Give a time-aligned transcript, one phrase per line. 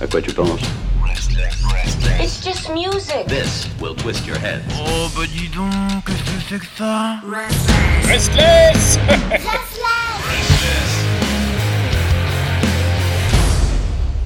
[0.00, 0.60] À quoi tu penses
[2.20, 3.26] It's just music.
[3.28, 4.60] This will twist your head.
[4.76, 7.20] Oh bah dis donc, qu'est-ce que c'est que ça
[8.08, 8.98] Restless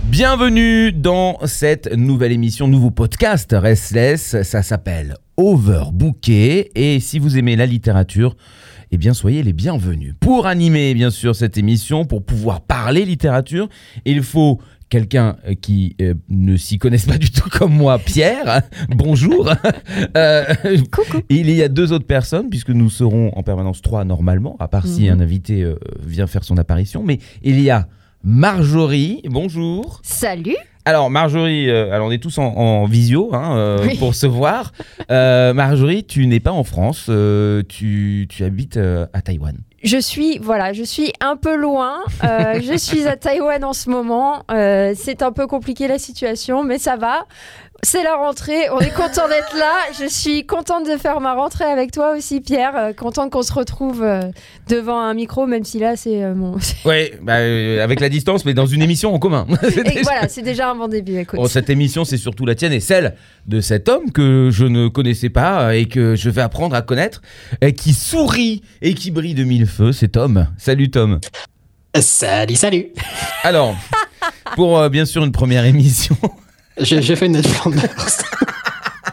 [0.04, 4.43] Bienvenue dans cette nouvelle émission, nouveau podcast Restless.
[4.43, 6.71] Ça s'appelle Overbooké.
[6.75, 8.37] Et si vous aimez la littérature,
[8.91, 10.14] eh bien, soyez les bienvenus.
[10.19, 13.69] Pour animer, bien sûr, cette émission, pour pouvoir parler littérature,
[14.07, 18.62] il faut quelqu'un euh, qui euh, ne s'y connaisse pas du tout comme moi, Pierre.
[18.88, 19.52] Bonjour.
[20.16, 20.44] Euh,
[20.92, 21.20] Coucou.
[21.28, 24.86] il y a deux autres personnes, puisque nous serons en permanence trois normalement, à part
[24.86, 25.11] si Mhm.
[25.11, 27.02] un invité euh, vient faire son apparition.
[27.04, 27.88] Mais il y a
[28.24, 29.20] Marjorie.
[29.28, 30.00] Bonjour.
[30.02, 30.56] Salut.
[30.84, 33.97] Alors Marjorie, alors on est tous en, en visio hein, Oui.
[33.98, 34.72] pour se voir.
[35.11, 37.11] Marjorie, tu n'es pas en France,
[37.69, 39.56] tu, tu habites à Taïwan.
[39.83, 42.00] Je suis voilà, je suis un peu loin.
[42.25, 44.42] Euh, je suis à Taïwan en ce moment.
[44.51, 47.27] Euh, c'est un peu compliqué la situation, mais ça va.
[47.84, 48.69] C'est la rentrée.
[48.73, 49.73] On est content d'être là.
[50.01, 52.73] Je suis contente de faire ma rentrée avec toi aussi, Pierre.
[52.77, 54.23] Euh, contente qu'on se retrouve euh,
[54.69, 56.57] devant un micro, même si là c'est euh, mon.
[56.85, 59.47] Ouais, bah, euh, avec la distance, mais dans une émission en commun.
[59.62, 61.19] C'est Et déjà- voilà, c'est déjà un bon début.
[61.19, 61.39] Écoute.
[61.39, 63.15] Bon, cette émission, c'est surtout la tienne et celle
[63.47, 67.23] de cet homme que je ne connaissais pas et que je vais apprendre à connaître,
[67.61, 70.48] et qui sourit et qui brille de mille feux, cet homme.
[70.59, 71.20] Salut Tom.
[72.01, 72.89] Salut, salut
[73.45, 73.75] Alors,
[74.57, 76.17] pour euh, bien sûr une première émission,
[76.81, 77.89] J'ai fait une Flanders.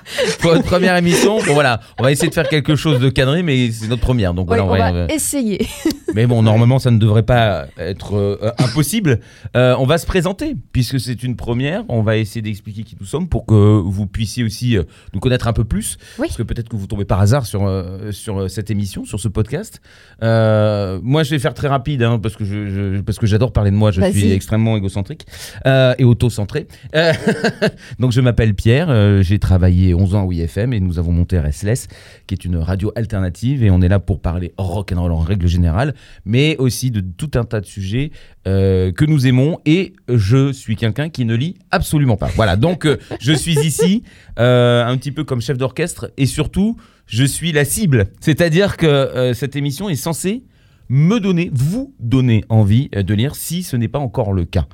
[0.39, 3.43] pour une première émission, bon voilà, on va essayer de faire quelque chose de cadré,
[3.43, 5.65] mais c'est notre première, donc on on va- essayer.
[6.13, 9.19] Mais bon, normalement, ça ne devrait pas être euh, impossible.
[9.57, 11.83] Euh, on va se présenter, puisque c'est une première.
[11.89, 14.83] On va essayer d'expliquer qui nous sommes pour que vous puissiez aussi euh,
[15.13, 15.97] nous connaître un peu plus.
[16.17, 16.27] Oui.
[16.27, 17.69] Parce que peut-être que vous tombez par hasard sur,
[18.11, 19.81] sur cette émission, sur ce podcast.
[20.21, 23.71] Moi, je vais faire très rapide, hein, parce que je, je- parce que j'adore parler
[23.71, 23.91] de moi.
[23.91, 25.25] Je suis extrêmement égocentrique
[25.65, 26.67] et auto-centré.
[27.99, 29.21] Donc, je m'appelle Pierre.
[29.21, 31.88] J'ai travaillé 11 ans au IFM et nous avons monté Restless,
[32.28, 33.63] qui est une radio alternative.
[33.63, 35.94] Et on est là pour parler rock and roll en règle générale
[36.25, 38.11] mais aussi de tout un tas de sujets
[38.47, 39.59] euh, que nous aimons.
[39.66, 42.29] Et je suis quelqu'un qui ne lit absolument pas.
[42.35, 44.03] Voilà, donc euh, je suis ici
[44.39, 46.77] euh, un petit peu comme chef d'orchestre et surtout,
[47.07, 48.07] je suis la cible.
[48.19, 50.44] C'est-à-dire que cette émission est censée
[50.90, 54.68] me donner, vous donner envie euh, de lire si ce n'est pas encore le cas.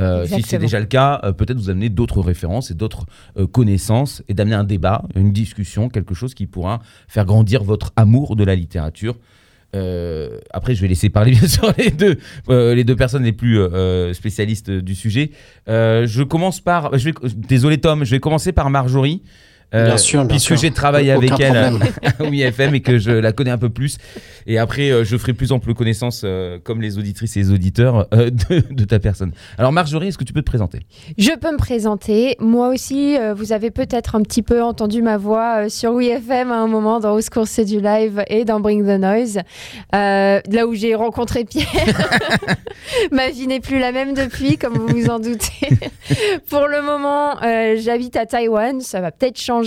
[0.00, 3.46] Euh, si c'est déjà le cas, euh, peut-être vous amener d'autres références et d'autres euh,
[3.46, 8.36] connaissances et d'amener un débat, une discussion, quelque chose qui pourra faire grandir votre amour
[8.36, 9.16] de la littérature.
[10.52, 12.16] Après, je vais laisser parler bien sûr les deux,
[12.48, 13.58] les deux personnes les plus
[14.12, 15.32] spécialistes du sujet.
[15.66, 19.22] Je commence par, je vais, désolé Tom, je vais commencer par Marjorie.
[19.74, 23.10] Euh, Bien sûr, bien puisque j'ai travaillé Aucun avec elle à IFM et que je
[23.10, 23.98] la connais un peu plus.
[24.46, 28.06] Et après, euh, je ferai plus ample connaissance, euh, comme les auditrices et les auditeurs,
[28.12, 29.32] euh, de, de ta personne.
[29.58, 30.80] Alors Marjorie, est-ce que tu peux te présenter?
[31.18, 32.36] Je peux me présenter.
[32.40, 36.52] Moi aussi, euh, vous avez peut-être un petit peu entendu ma voix euh, sur WeFM
[36.52, 39.38] à un moment dans Au secours c'est du live et dans Bring the Noise,
[39.94, 41.66] euh, là où j'ai rencontré Pierre.
[43.10, 45.68] ma vie n'est plus la même depuis, comme vous vous en doutez.
[46.48, 48.80] Pour le moment, euh, j'habite à Taïwan.
[48.80, 49.63] Ça va peut-être changer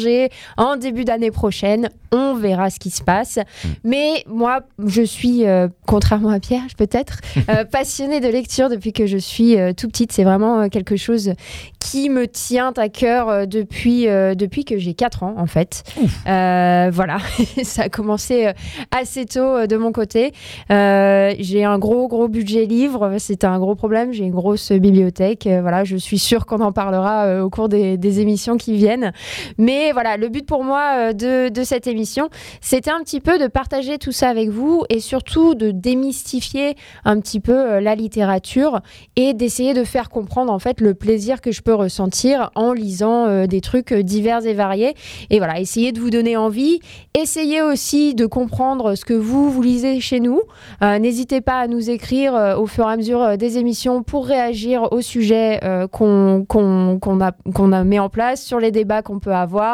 [0.58, 1.90] en début d'année prochaine.
[2.12, 3.40] On verra ce qui se passe.
[3.84, 7.20] Mais moi, je suis, euh, contrairement à Pierre, peut-être,
[7.50, 10.12] euh, passionnée de lecture depuis que je suis euh, tout petite.
[10.12, 11.34] C'est vraiment quelque chose
[11.80, 15.84] qui me tient à cœur depuis, depuis que j'ai 4 ans, en fait.
[16.26, 17.18] Voilà,
[17.64, 18.52] ça a commencé
[18.92, 20.34] assez tôt de mon côté.
[20.70, 23.16] J'ai un gros, gros budget livre.
[23.20, 24.12] C'est un gros problème.
[24.12, 25.48] J'ai une grosse bibliothèque.
[25.62, 29.12] Voilà, je suis sûre qu'on en parlera au cours des, des émissions qui viennent.
[29.58, 32.30] Mais voilà, le but pour moi euh, de, cette émission,
[32.62, 36.76] c'était un petit peu de partager tout ça avec vous et surtout de démystifier
[37.06, 38.82] un petit peu euh, la littérature
[39.16, 43.26] et d'essayer de faire comprendre en fait le plaisir que je peux ressentir en lisant
[43.26, 44.94] euh, des trucs divers et variés.
[45.30, 46.80] Et voilà, essayer de vous donner envie.
[47.18, 50.42] Essayez aussi de comprendre ce que vous, vous lisez chez nous.
[50.82, 55.02] N'hésitez pas à nous écrire au fur et à mesure des émissions pour réagir au
[55.02, 55.60] sujet
[55.92, 59.67] qu'on a, qu'on a mis en place, sur les débats qu'on peut avoir.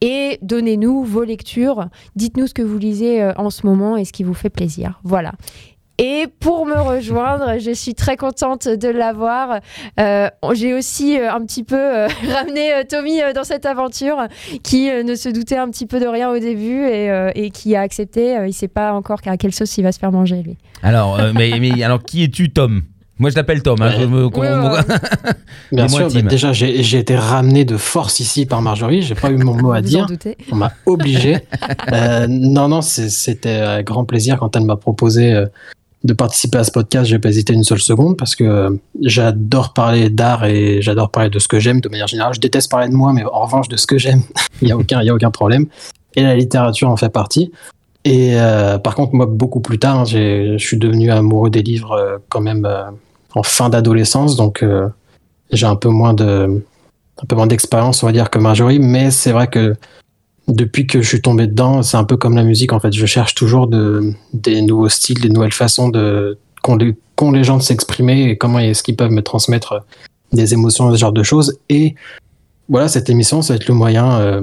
[0.00, 1.88] Et donnez-nous vos lectures.
[2.14, 5.00] Dites-nous ce que vous lisez euh, en ce moment et ce qui vous fait plaisir.
[5.04, 5.32] Voilà.
[5.98, 9.60] Et pour me rejoindre, je suis très contente de l'avoir.
[9.98, 11.76] Euh, J'ai aussi euh, un petit peu
[12.34, 14.26] ramené Tommy dans cette aventure,
[14.62, 18.36] qui ne se doutait un petit peu de rien au début et, qui a accepté.
[18.46, 20.58] Il sait pas encore à quelle sauce il va se faire manger lui.
[20.82, 22.82] Alors, mais alors qui es-tu, Tom?
[23.18, 23.80] Moi, je t'appelle Tom.
[23.80, 24.80] hein, je me- Ouais, ouais.
[25.72, 29.36] Bien sûr, bah, déjà j'ai été ramené de force ici par Marjorie, j'ai pas eu
[29.38, 30.06] mon mot à Vous dire,
[30.52, 31.38] on m'a obligé.
[31.92, 35.46] Euh, non, non, c'était un grand plaisir quand elle m'a proposé euh,
[36.04, 40.10] de participer à ce podcast, j'ai pas hésité une seule seconde parce que j'adore parler
[40.10, 42.34] d'art et j'adore parler de ce que j'aime de manière générale.
[42.34, 44.22] Je déteste parler de moi, mais en revanche de ce que j'aime,
[44.62, 45.66] il y a aucun, il y a aucun problème.
[46.16, 47.50] Et la littérature en fait partie.
[48.04, 51.92] Et euh, par contre, moi, beaucoup plus tard, hein, je suis devenu amoureux des livres
[51.92, 52.84] euh, quand même euh,
[53.36, 54.88] en fin d'adolescence, donc euh,
[55.52, 56.64] j'ai un peu moins de,
[57.22, 58.78] un peu moins d'expérience, on va dire, que Marjorie.
[58.78, 59.76] Mais c'est vrai que
[60.48, 62.92] depuis que je suis tombé dedans, c'est un peu comme la musique en fait.
[62.92, 67.62] Je cherche toujours de, des nouveaux styles, des nouvelles façons de qu'ont les, gens de
[67.62, 69.84] s'exprimer et comment est-ce qu'ils peuvent me transmettre
[70.32, 71.58] des émotions, ce genre de choses.
[71.68, 71.94] Et
[72.68, 74.40] voilà, cette émission, ça va être le moyen euh,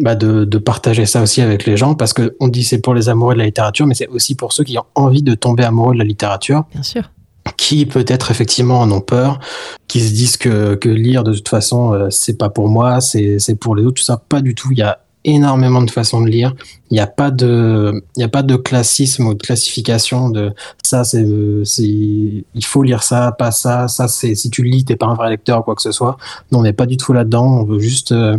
[0.00, 2.94] bah, de, de partager ça aussi avec les gens parce que on dit c'est pour
[2.94, 5.62] les amoureux de la littérature, mais c'est aussi pour ceux qui ont envie de tomber
[5.62, 7.10] amoureux de la littérature Bien sûr.
[7.56, 9.40] Qui peut-être effectivement en ont peur,
[9.88, 13.54] qui se disent que, que lire de toute façon euh, c'est pas pour moi, c'est
[13.60, 14.68] pour les autres, tout ça, pas du tout.
[14.72, 16.54] Il y a énormément de façons de lire.
[16.90, 20.52] Il n'y a pas de, a pas de classisme ou de classification de
[20.82, 24.96] ça c'est, il faut lire ça, pas ça, ça c'est si tu le lis t'es
[24.96, 26.16] pas un vrai lecteur ou quoi que ce soit.
[26.52, 27.44] Non, on n'est pas du tout là-dedans.
[27.44, 28.38] On veut juste euh,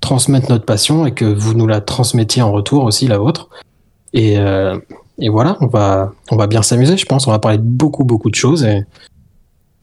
[0.00, 3.48] transmettre notre passion et que vous nous la transmettiez en retour aussi la vôtre.
[4.14, 4.78] Euh,
[5.18, 7.26] et voilà, on va, on va bien s'amuser, je pense.
[7.26, 8.84] On va parler de beaucoup, beaucoup de choses et,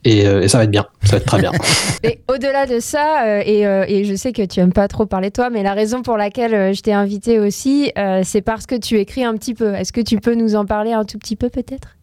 [0.03, 0.87] et, euh, et ça va être bien.
[1.03, 1.51] Ça va être très bien.
[2.03, 5.05] Et au-delà de ça, euh, et, euh, et je sais que tu aimes pas trop
[5.05, 8.65] parler de toi, mais la raison pour laquelle je t'ai invité aussi, euh, c'est parce
[8.65, 9.73] que tu écris un petit peu.
[9.75, 11.97] Est-ce que tu peux nous en parler un tout petit peu peut-être?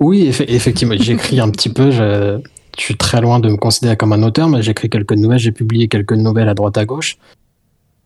[0.00, 1.90] Oui, effe- effectivement, j'écris un petit peu.
[1.90, 2.40] Je,
[2.78, 5.38] je suis très loin de me considérer comme un auteur, mais j'écris quelques nouvelles.
[5.38, 7.18] J'ai publié quelques nouvelles à droite à gauche.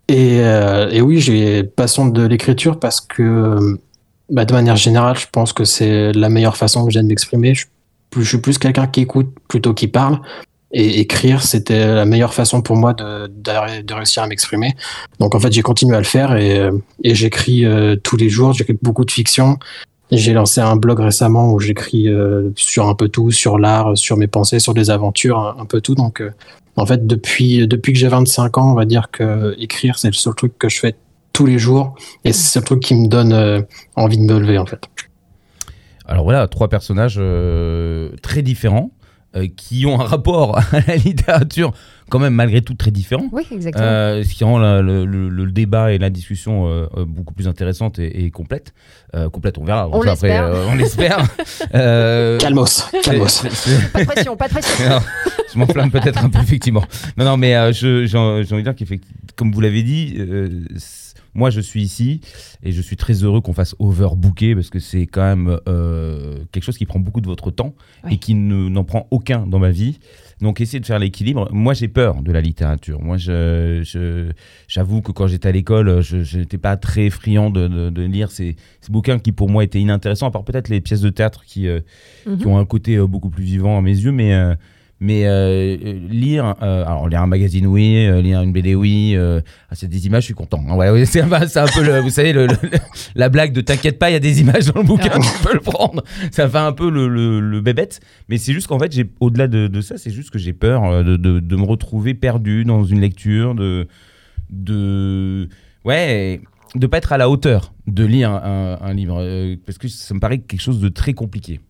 [0.09, 3.79] Et, euh, et oui, j'ai passion de l'écriture parce que,
[4.31, 7.55] bah, de manière générale, je pense que c'est la meilleure façon que j'ai de m'exprimer.
[7.55, 7.67] Je,
[8.23, 10.21] suis plus- quelqu'un qui écoute plutôt qui parle.
[10.71, 14.75] Et écrire, c'était la meilleure façon pour moi de, de, réussir à m'exprimer.
[15.19, 16.69] Donc en fait, j'ai continué à le faire et,
[17.05, 18.53] et j'écris euh, tous les jours.
[18.53, 19.59] J'écris beaucoup de fiction.
[20.11, 24.19] J'ai lancé un blog récemment où j'écris euh, sur un peu tout, sur l'art, sur
[24.19, 25.95] mes pensées, sur des aventures, un, un peu tout.
[25.95, 26.31] Donc, euh,
[26.79, 30.15] en fait, depuis, depuis que j'ai 25 ans, on va dire que écrire, c'est le
[30.15, 30.95] seul truc que je fais
[31.33, 31.97] tous les jours.
[32.25, 33.61] Et c'est le truc qui me donne euh,
[33.97, 34.81] envie de me lever, en fait.
[36.07, 38.91] Alors voilà, trois personnages euh, très différents
[39.57, 41.73] qui ont un rapport à la littérature
[42.11, 43.27] quand même malgré tout très différent.
[43.33, 43.85] Oui, exactement.
[43.87, 47.35] Euh, ce qui rend la- le, le- le débat et la discussion euh, euh, beaucoup
[47.35, 48.73] plus intéressante et, et complète.
[49.15, 49.89] Euh, complète, on verra.
[49.93, 50.45] On l'espère.
[50.47, 51.19] euh, on l'espère.
[51.75, 52.65] Euh, Calmos,
[53.03, 53.29] calmos.
[53.29, 54.89] c'est- c'est- Pas de pression, pas de pression.
[54.89, 55.01] non,
[55.53, 56.83] je m'enflamme peut-être un peu, effectivement.
[57.19, 59.83] Non, non, mais euh, je- j'ai en- j'ai envie de dire qu'effectivement, comme vous l'avez
[59.83, 60.49] dit, euh,
[61.39, 62.21] moi je suis ici
[62.65, 66.65] et je suis très heureux qu'on fasse overbooker parce que c'est quand même euh, quelque
[66.65, 67.75] chose qui prend beaucoup de votre temps
[68.11, 69.99] et qui ne- n'en prend aucun dans ma vie.
[70.41, 71.49] Donc essayer de faire l'équilibre.
[71.53, 73.01] Moi j'ai peur de la littérature.
[73.01, 74.31] Moi je- je-
[74.69, 78.31] j'avoue que quand j'étais à l'école, je n'étais pas très friand de, de- de lire
[78.31, 81.45] ces, ces bouquins qui pour moi étaient inintéressants, à part peut-être les pièces de théâtre
[81.45, 81.81] qui, euh,
[82.27, 82.39] Mhm.
[82.39, 84.33] qui ont un côté euh, beaucoup plus vivant à mes yeux, mais,
[85.01, 89.17] mais euh, euh, lire, euh, alors lire un magazine, oui, euh, lire une BD, oui,
[89.17, 90.63] ah, c'est des images, je suis content.
[90.69, 92.57] hein, ouais, ouais, c'est un, peu, le, vous savez, le, le-
[93.15, 95.19] la blague de t'inquiète pas, il y a des images dans le bouquin, Ah.
[95.21, 96.03] tu peux le prendre.
[96.33, 99.99] Ça fait un peu le, bébête, mais c'est juste qu'en fait, au-delà de, de ça,
[99.99, 103.87] c'est juste que j'ai peur de, de, de me retrouver perdu dans une lecture, de,
[104.51, 105.49] de,
[105.85, 106.41] ouais,
[106.75, 110.21] de pas être à la hauteur de lire un, un livre, parce que ça me
[110.21, 111.61] paraît quelque chose de très compliqué.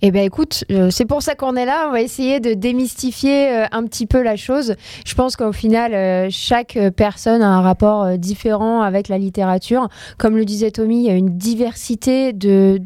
[0.00, 1.86] Eh bien, écoute, euh, c'est pour ça qu'on est là.
[1.88, 4.76] On va essayer de démystifier euh, un petit peu la chose.
[5.04, 9.88] Je pense qu'au final, euh, chaque personne a un rapport différent avec la littérature.
[10.16, 12.78] Comme le disait Tommy, il y a une diversité de,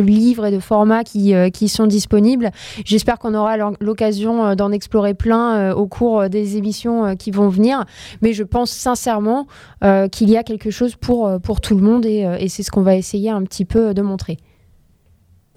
[0.00, 1.34] livres et de formats qui,
[1.68, 2.52] sont disponibles.
[2.84, 7.84] J'espère qu'on aura l'occasion d'en explorer plein au cours des émissions qui vont venir.
[8.22, 9.46] Mais je pense sincèrement
[10.12, 13.30] qu'il y a quelque chose pour, tout le monde et c'est ce qu'on va essayer
[13.30, 14.38] un petit peu de montrer.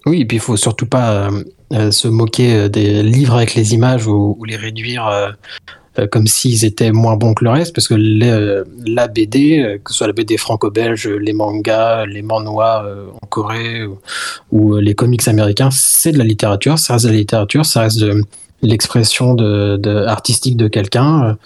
[0.06, 1.44] Oui, et puis il faut surtout pas euh,
[1.74, 5.32] euh, se moquer euh, des livres avec les images ou, ou les réduire euh,
[6.12, 10.00] comme s'ils étaient moins bons que le reste, parce que les, la BD, que ce
[10.00, 12.84] soit la BD franco-belge, les mangas, les manhwa
[13.22, 14.00] en Corée ou,
[14.52, 18.00] ou, les comics américains, c'est de la littérature, ça reste de la littérature, ça reste
[18.00, 18.24] de
[18.64, 21.38] l'expression de, de- artistique de quelqu'un.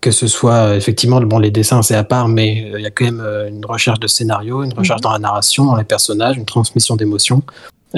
[0.00, 3.04] que ce soit effectivement bon les dessins c'est à part mais il y a quand
[3.04, 6.96] même une recherche de scénario une recherche dans la narration dans les personnages une transmission
[6.96, 7.42] d'émotions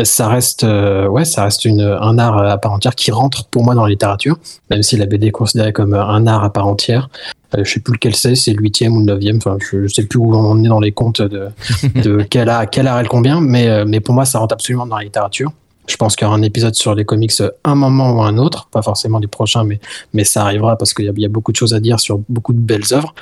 [0.04, 3.64] ça reste euh, ouais ça reste une, un art à part entière qui rentre pour
[3.64, 4.36] moi dans la littérature
[4.70, 7.08] même si la BD est considérée comme un art à part entière.
[7.56, 9.94] Euh, je sais plus lequel c'est c'est le huitième ou le neuvième enfin je, je
[9.94, 11.48] sais plus où on est dans les comptes de,
[12.02, 14.52] de quel art quel art est le combien mais euh, mais pour moi ça rentre
[14.54, 15.50] absolument dans la littérature.
[15.88, 18.36] Je pense qu'il y aura un épisode sur les comics euh, un moment ou un
[18.38, 19.78] autre pas forcément les prochains mais
[20.12, 22.00] mais ça arrivera parce qu'il y, a- il y a beaucoup de choses à dire
[22.00, 23.14] sur beaucoup de belles œuvres.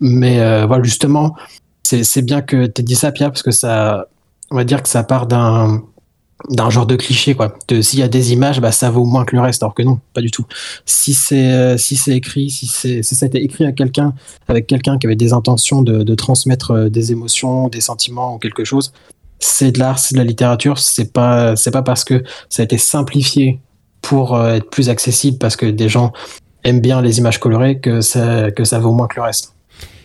[0.00, 1.36] Mais euh, voilà justement
[1.82, 4.06] c'est c'est bien que tu aies dit ça Pierre parce que ça
[4.50, 5.82] on va dire que ça part d'un
[6.50, 7.54] d'un genre de cliché quoi.
[7.68, 9.82] De s'il y a des images, bah ça vaut moins que le reste, alors que
[9.82, 10.46] non, pas du tout.
[10.84, 14.14] Si c'est euh, si c'est écrit, si c'est si ça a été écrit à quelqu'un
[14.48, 18.38] avec quelqu'un qui avait des intentions de, de transmettre euh, des émotions, des sentiments ou
[18.38, 18.92] quelque chose,
[19.38, 20.78] c'est de l'art, c'est de la littérature.
[20.78, 23.60] C'est pas c'est pas parce que ça a été simplifié
[24.02, 26.12] pour euh, être plus accessible parce que des gens
[26.64, 29.55] aiment bien les images colorées que ça que ça vaut moins que le reste.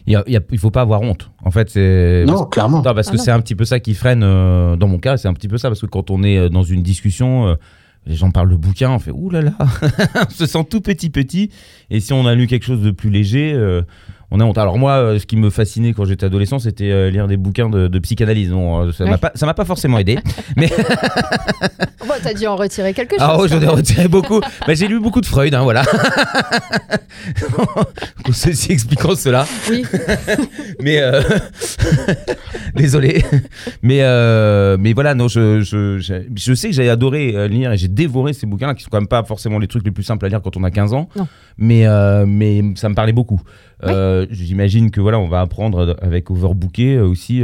[0.08, 1.29] Il, y a- il y a- il faut pas avoir honte.
[1.43, 2.24] En fait, c'est.
[2.27, 2.77] Non, clairement.
[2.84, 3.24] Non, parce Ah que non.
[3.24, 5.58] c'est un petit peu ça qui freine, euh, dans mon cas, c'est un petit peu
[5.58, 7.55] ça, parce que quand on est euh, dans une discussion, euh,
[8.08, 9.53] les gens parlent de bouquin, on fait ouh là là,
[10.27, 11.51] on se sent tout petit petit,
[11.91, 13.84] et si on a lu quelque chose de plus léger, euh,
[14.31, 14.57] on a honte.
[14.57, 17.69] Alors moi, euh, ce qui me fascinait quand j'étais adolescent, c'était euh, lire des bouquins
[17.69, 18.51] de, de psychanalyse.
[18.53, 19.17] Euh, ça m'a Ouais.
[19.17, 20.17] pas, ça m'a pas forcément aidé.
[22.07, 23.19] Bon, t'as dû en retirer quelque chose.
[23.21, 23.69] Ah oh, j'en ai même.
[23.69, 24.41] retiré beaucoup.
[24.67, 25.83] Bah, j'ai lu beaucoup de Freud, hein, voilà.
[28.31, 29.45] Ceci expliquant cela.
[29.69, 29.83] Oui.
[30.81, 31.21] Mais euh,
[32.75, 33.23] désolé.
[33.81, 37.77] Mais euh, mais voilà, non, je, je, je, je sais que j'ai adoré lire et
[37.77, 40.25] j'ai dévoré ces bouquins qui sont quand même pas forcément les trucs les plus simples
[40.25, 41.09] à lire quand on a 15 ans.
[41.15, 41.27] Non.
[41.57, 43.41] Mais euh, mais ça me parlait beaucoup.
[43.83, 47.43] Euh, J'imagine que voilà, on va apprendre avec Overbooké euh, aussi.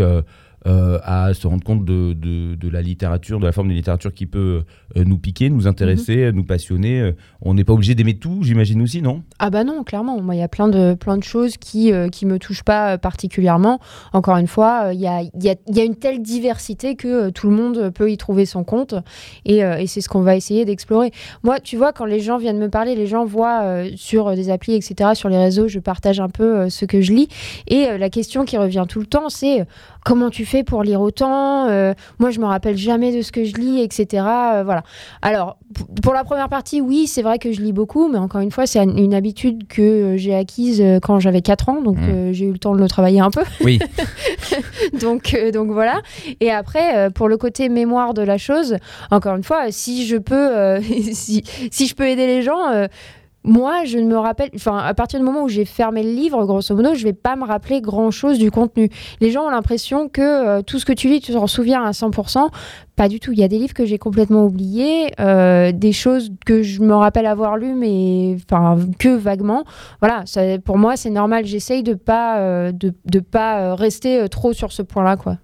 [0.65, 4.13] Euh, à se rendre compte de, de, de la littérature, de la forme de littérature
[4.13, 4.63] qui peut
[4.97, 6.99] euh, nous piquer, nous intéresser, nous passionner.
[6.99, 7.11] Euh,
[7.41, 9.23] On n'est pas obligé d'aimer tout, j'imagine aussi, non?
[9.39, 10.19] Ah bah non, clairement.
[10.19, 13.79] Moi, il y a plein de, plein de choses qui ne me touchent pas particulièrement.
[14.13, 17.49] Encore une fois, il y, a, y, a, y a une telle diversité que tout
[17.49, 18.95] le monde peut y trouver son compte.
[19.45, 21.11] Et, et c'est ce qu'on va essayer d'explorer.
[21.43, 24.73] Moi, tu vois, quand les gens viennent me parler, les gens voient sur des applis,
[24.73, 27.27] etc., sur les réseaux, je partage un peu ce que je lis.
[27.67, 29.65] Et la question qui revient tout le temps, c'est
[30.03, 33.43] comment tu fais pour lire autant Euh, Moi, je me rappelle jamais de ce que
[33.43, 34.23] je lis, etc.
[34.27, 34.83] Euh, voilà.
[35.21, 35.57] Alors,
[36.01, 38.65] pour la première partie, oui, c'est vrai que je lis beaucoup, mais encore une fois,
[38.65, 42.09] c'est une habitude que euh, j'ai acquise quand j'avais 4 ans, donc Mm.
[42.09, 43.43] euh, j'ai eu le temps de le travailler un peu.
[43.63, 43.79] Oui.
[45.01, 46.01] donc, donc voilà.
[46.39, 48.77] Et après, pour le côté mémoire de la chose,
[49.11, 50.79] encore une fois, si je peux,
[51.13, 52.87] si, si je peux aider les gens.
[53.47, 56.45] Moi, je ne me rappelle, enfin, à partir du moment où j'ai fermé le livre,
[56.45, 58.89] grosso modo, je vais pas me rappeler grand chose du contenu.
[59.21, 61.91] Les gens ont l'impression que euh, tout ce que tu lis, tu t'en souviens à
[61.91, 62.49] 100%.
[62.97, 63.31] Pas du tout.
[63.31, 66.93] Il y a des livres que j'ai complètement oubliés, euh, des choses que je me
[66.93, 69.63] rappelle avoir lues, mais enfin que vaguement.
[70.01, 70.25] Voilà,
[70.65, 71.45] pour moi, c'est normal.
[71.45, 75.37] J'essaye de pas, euh, de, pas rester trop sur ce point-là, quoi.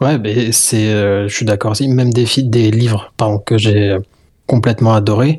[0.00, 1.86] Ouais, mais c'est, je suis d'accord aussi.
[1.86, 3.96] Même des, des livres, pardon, que j'ai
[4.46, 5.38] complètement adorés.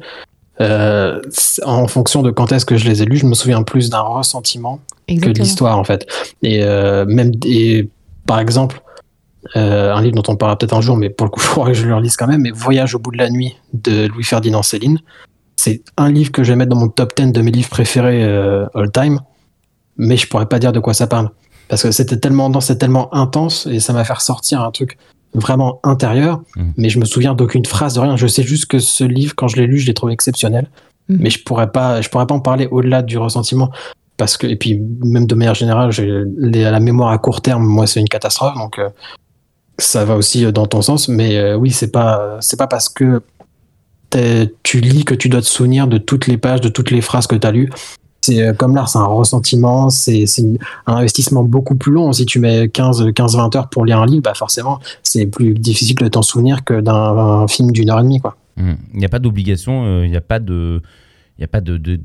[0.64, 1.22] Euh,
[1.66, 4.02] en fonction de quand est-ce que je les ai lus, je me souviens plus d'un
[4.02, 6.08] ressentiment que de l'histoire en fait.
[6.42, 7.32] Et euh, même
[8.26, 8.82] par exemple,
[9.56, 11.70] euh, un livre dont on parlera peut-être un jour, mais pour le coup, il faudra
[11.70, 12.42] que je le relise quand même.
[12.42, 15.00] Mais Voyage au bout de la nuit de Louis Ferdinand Céline,
[15.56, 18.24] c'est un livre que je vais mettre dans mon top 10 de mes livres préférés
[18.74, 19.20] all time,
[19.98, 21.30] mais je pourrais pas dire de quoi ça parle
[21.70, 24.98] parce que c'était tellement dense, c'était tellement intense et ça m'a fait ressortir un truc
[25.36, 26.42] vraiment intérieur.
[26.56, 26.74] Mhm.
[26.78, 28.16] Mais je me souviens d'aucune phrase de rien.
[28.18, 30.68] Je sais juste que ce livre, quand je l'ai lu, je l'ai trouvé exceptionnel.
[31.10, 31.18] Mhm.
[31.20, 33.70] Mais je pourrais pas, je pourrais pas en parler au-delà du ressentiment
[34.18, 37.66] parce que et puis même de manière générale, j'ai les- la mémoire à court terme,
[37.66, 38.90] moi c'est une catastrophe, donc euh,
[39.80, 41.08] ça va aussi euh, dans ton sens.
[41.08, 43.22] Mais euh, oui, c'est pas c'est pas parce que
[44.62, 47.26] tu lis que tu dois te souvenir de toutes les pages, de toutes les phrases
[47.26, 47.72] que tu as lues.
[48.26, 50.24] C'est euh, comme l'art, c'est un ressentiment, c'est
[50.88, 52.14] un investissement beaucoup plus long.
[52.14, 56.08] Si tu mets 15-20 heures pour lire un livre, bah forcément, c'est plus difficile de
[56.08, 58.22] t'en souvenir que d'un un film d'une heure et demie.
[58.22, 58.38] Quoi.
[58.56, 58.76] Hmm.
[58.94, 60.82] Il n'y a pas d'obligation, euh, il n'y a pas de.
[61.38, 62.02] Il y a pas de, de- de-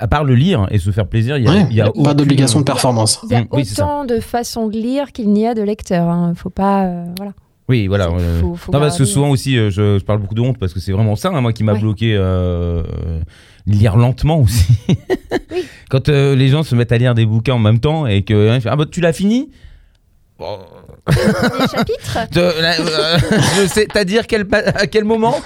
[0.00, 2.14] À part le lire et se faire plaisir, il y a, Ouais, y a pas
[2.14, 3.20] d'obligation de performance.
[3.24, 3.84] Il y a Mm, ça.
[3.84, 6.08] autant de façons de lire qu'il n'y a de lecteurs.
[6.08, 6.32] Hein.
[6.34, 7.32] Faut pas, euh, voilà.
[7.70, 8.08] Oui, voilà.
[8.08, 10.40] Faut- euh, faut- faut non, parce que souvent aussi, euh, je, je parle beaucoup de
[10.42, 11.80] honte parce que c'est vraiment ça, hein, moi, qui m'a Ouais.
[11.80, 12.14] bloqué.
[12.18, 12.82] euh,
[13.66, 14.66] lire lentement aussi.
[15.52, 15.64] Oui.
[15.90, 18.58] Quand les gens se mettent à lire des bouquins en même temps et que hein,
[18.64, 19.50] ah bah tu l'as fini?
[20.38, 20.58] Bon,
[21.10, 22.18] Les chapitres.
[22.36, 23.18] euh,
[23.62, 25.34] je sais, t'as dire quel à quel moment?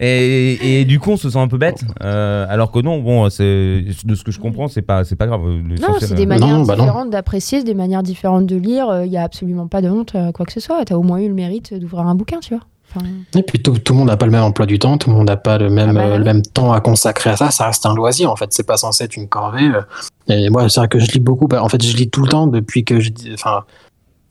[0.00, 3.30] Et, et du coup on se sent un peu bête euh, alors que non bon
[3.30, 6.24] c'est de ce que je comprends c'est pas c'est pas grave Non, l'essentiel, c'est des
[6.24, 6.82] euh, manières Non, bah non.
[6.84, 9.04] différentes d'apprécier, c'est des manières différentes de lire.
[9.04, 10.84] Il n'y a absolument pas de honte, euh, quoi que ce soit.
[10.84, 12.62] Tu as au moins eu le mérite d'ouvrir un bouquin, tu vois.
[12.94, 13.06] Enfin,
[13.36, 15.16] Et puis tout, tout le monde n'a pas le même emploi du temps, tout le
[15.16, 16.18] monde n'a pas le même, Ah bah euh, oui.
[16.18, 17.50] le même temps à consacrer à ça.
[17.50, 19.64] Ça reste un loisir en fait, c'est pas censé être une corvée.
[19.68, 19.80] euh.
[20.28, 21.46] Et moi, c'est vrai que je lis beaucoup.
[21.48, 23.64] Bah, en fait, je lis tout le temps depuis que je, enfin,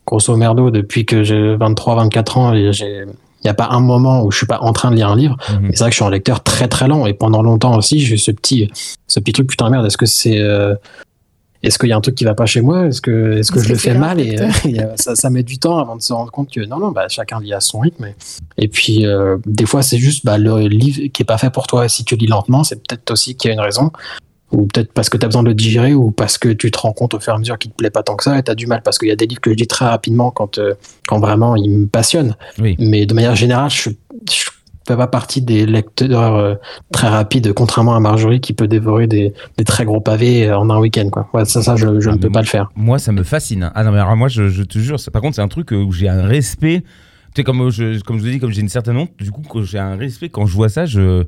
[0.05, 2.53] grosso merdo, depuis que j'ai 23, 24 ans.
[2.71, 3.05] j'ai-
[3.41, 5.15] Il n'y a pas un moment où je suis pas en train de lire un
[5.15, 5.37] livre.
[5.51, 5.69] mhm.
[5.71, 7.05] C'est vrai que je suis un lecteur très très lent.
[7.05, 8.71] Et pendant longtemps aussi, j'ai eu ce petit,
[9.07, 10.39] ce petit truc, putain merde, est-ce que c'est.
[10.39, 10.73] euh,
[11.61, 12.85] est-ce qu'il y a un truc qui va pas chez moi?
[12.87, 14.19] Est-ce que, est-ce que je que le fais mal?
[14.19, 16.59] Et, euh, et, euh, ça, ça met du temps avant de se rendre compte que
[16.65, 18.05] non, non, bah, chacun lit à son rythme.
[18.05, 18.15] Et,
[18.65, 21.65] et puis, euh, des fois, c'est juste bah, le livre qui est pas fait pour
[21.67, 21.87] toi.
[21.89, 23.91] Si tu lis lentement, c'est peut-être aussi qu'il y a une raison.
[24.55, 26.77] Ou peut-être parce que tu as besoin de le digérer, ou parce que tu te
[26.79, 28.43] rends compte au fur et à mesure qu'il te plaît pas tant que ça, et
[28.43, 30.31] tu as du mal, parce qu'il y a des livres que je lis très rapidement
[30.31, 30.73] quand, euh,
[31.07, 32.35] quand vraiment ils me passionnent.
[32.59, 32.75] Oui.
[32.79, 33.89] Mais de manière générale, je
[34.31, 34.43] je
[34.87, 36.53] fais pas partie des lecteurs euh,
[36.93, 40.69] très rapides, contrairement à Marjorie qui peut dévorer des, des très gros pavés euh, en
[40.69, 41.09] un week-end.
[41.09, 41.27] Quoi.
[41.33, 42.69] Ouais, ça, ça, je, je Ah, ne peux moi- pas le faire.
[42.75, 43.71] Moi, ça me fascine.
[43.73, 45.91] Ah non, mais alors, moi, je, je te jure, par contre, c'est un truc où
[45.91, 46.83] j'ai un respect.
[47.33, 49.31] Tu sais, comme je, comme je vous ai dit, comme j'ai une certaine honte, du
[49.31, 51.23] coup, j'ai un respect, quand je vois ça, je,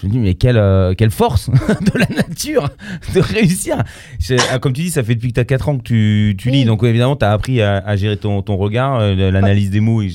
[0.00, 1.48] je me dis, mais quelle, euh, quelle force
[1.92, 2.68] de la nature
[3.14, 3.82] de réussir.
[4.50, 6.50] Ah, Comme tu dis, ça fait depuis que tu as 4 ans que tu, tu
[6.50, 6.64] lis, Oui.
[6.64, 10.02] donc évidemment, tu as appris à, à gérer ton, ton regard, euh, l'analyse des mots,
[10.02, 10.08] et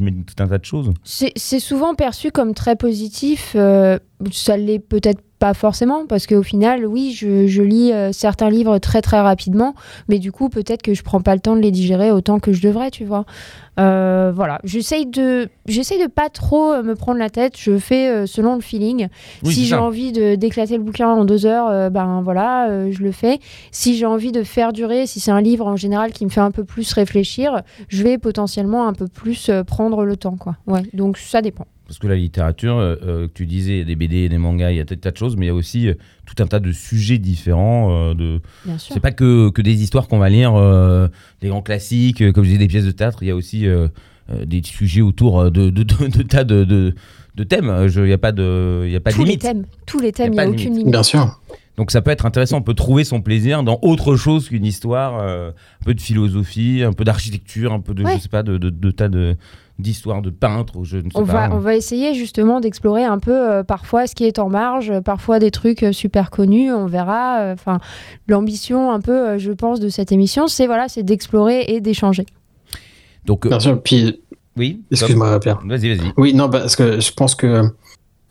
[0.00, 0.92] mets tout un tas de choses.
[1.04, 3.52] C'est c'est souvent perçu comme très positif.
[3.56, 3.98] euh,
[4.32, 8.78] ça l'est peut-être pas forcément, parce qu'au final, oui, je, je lis euh, certains livres
[8.78, 9.74] très très rapidement,
[10.08, 12.52] mais du coup, peut-être que je prends pas le temps de les digérer autant que
[12.52, 13.24] je devrais, tu vois.
[13.78, 17.54] Euh, voilà, j'essaye de, j'essaye de pas trop euh, me prendre la tête.
[17.56, 19.08] Je fais euh, selon le feeling.
[19.44, 23.12] Oui, si j'ai envie de d'éclater le bouquin en deux heures, ben voilà, je le
[23.12, 23.38] fais.
[23.70, 26.40] Si j'ai envie de faire durer, si c'est un livre en général qui me fait
[26.40, 30.56] un peu plus réfléchir, je vais potentiellement un peu plus prendre le temps, quoi.
[30.66, 31.66] Ouais, donc ça dépend.
[31.88, 34.36] Parce que la littérature, euh, euh, que tu disais, il y a des BD, des
[34.38, 35.94] mangas, il y a des tas de choses, mais il y a aussi euh,
[36.26, 38.10] tout un tas de sujets différents.
[38.10, 38.40] euh, de...
[38.66, 38.92] Bien sûr.
[38.92, 41.08] C'est pas que, que des histoires qu'on va lire, euh,
[41.40, 43.18] des grands classiques, euh, comme je disais, des pièces de théâtre.
[43.22, 43.88] Il y a aussi euh,
[44.30, 46.94] euh, des sujets autour de, de, de, de tas de, de,
[47.36, 47.72] de thèmes.
[47.96, 49.40] Il n'y a pas de, il y a pas de tous les limite.
[49.40, 50.78] thèmes, tous les thèmes, il n'y a de aucune limite.
[50.80, 50.92] limite.
[50.92, 51.40] Bien sûr.
[51.78, 52.58] Donc ça peut être intéressant.
[52.58, 56.82] On peut trouver son plaisir dans autre chose qu'une histoire, euh, un peu de philosophie,
[56.84, 58.16] un peu d'architecture, un peu de, Ouais.
[58.16, 59.36] je sais pas, de, de, de tas de
[59.78, 60.76] d'histoires de peintres.
[60.76, 61.48] ou Je ne sais On pas.
[61.48, 64.90] va, on va essayer justement d'explorer un peu euh, parfois ce qui est en marge,
[64.90, 67.40] euh, parfois des trucs euh, super connus, on verra.
[67.40, 67.78] euh, Enfin,
[68.26, 72.26] l'ambition un peu, euh, je pense, de cette émission, c'est voilà, c'est d'explorer et d'échanger.
[73.24, 73.82] Donc euh, Bien sûr.
[73.82, 74.20] Puis,
[74.56, 74.82] oui.
[74.90, 75.60] excuse-moi, Pierre.
[75.64, 76.12] Vas-y, vas-y.
[76.16, 77.62] Oui, non, parce que je pense que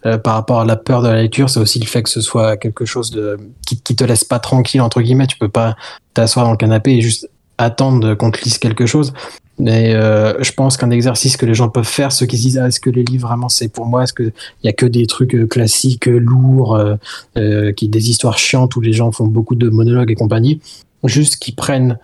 [0.05, 2.21] euh, par rapport à la peur de la lecture, c'est aussi le fait que ce
[2.21, 5.27] soit quelque chose de qui, qui te laisse pas tranquille entre guillemets.
[5.27, 5.75] Tu peux pas
[6.13, 9.13] t'asseoir dans le canapé et juste attendre qu'on te lise quelque chose.
[9.59, 12.57] Mais euh, je pense qu'un exercice que les gens peuvent faire, ceux qui se disent
[12.59, 14.85] ah, est-ce que les livres vraiment c'est pour moi, est-ce que il y a que
[14.85, 16.95] des trucs euh, classiques, euh, lourds, euh,
[17.37, 20.61] euh, qui des histoires chiantes où les gens font beaucoup de monologues et compagnie,
[21.03, 21.97] juste qu'ils prennent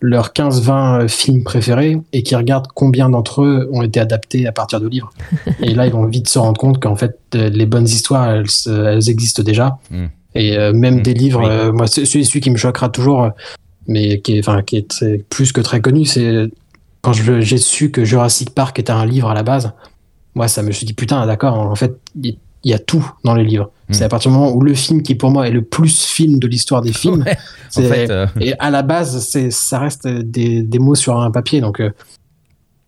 [0.00, 4.52] leurs 15-20 euh, films préférés et qui regardent combien d'entre eux ont été adaptés à
[4.52, 5.10] partir de livres.
[5.62, 9.42] Et là, ils vont vite se rendre compte qu'en fait, les bonnes histoires, elles, existent
[9.42, 9.78] déjà.
[9.90, 10.04] Mm.
[10.34, 11.46] Et euh, même Mm, des livres, oui.
[11.48, 13.30] euh, moi, c'est- celui, celui qui me choquera toujours,
[13.88, 16.48] mais qui est, enfin, qui est très- plus que très connu, c'est
[17.06, 19.72] quand j'ai su que Jurassic Park était un livre à la base.
[20.34, 23.44] Moi, ça me suis dit, putain, d'accord, en fait, il y a tout dans les
[23.44, 23.70] livres.
[23.88, 23.92] Mm.
[23.92, 26.40] C'est à partir du moment où le film qui, pour moi, est le plus film
[26.40, 27.36] de l'histoire des films, Ouais,
[27.76, 31.30] en fait, euh, et à la base, c'est, ça reste des, des mots sur un
[31.30, 31.60] papier.
[31.60, 31.92] Donc, euh,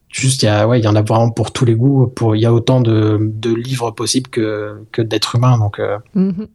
[0.08, 2.08] juste, il y, ouais, en a vraiment pour tous les goûts.
[2.08, 5.58] Pour, il y a autant de, de livres possibles que, que d'êtres humains.
[5.58, 6.48] Donc, euh, Mhm.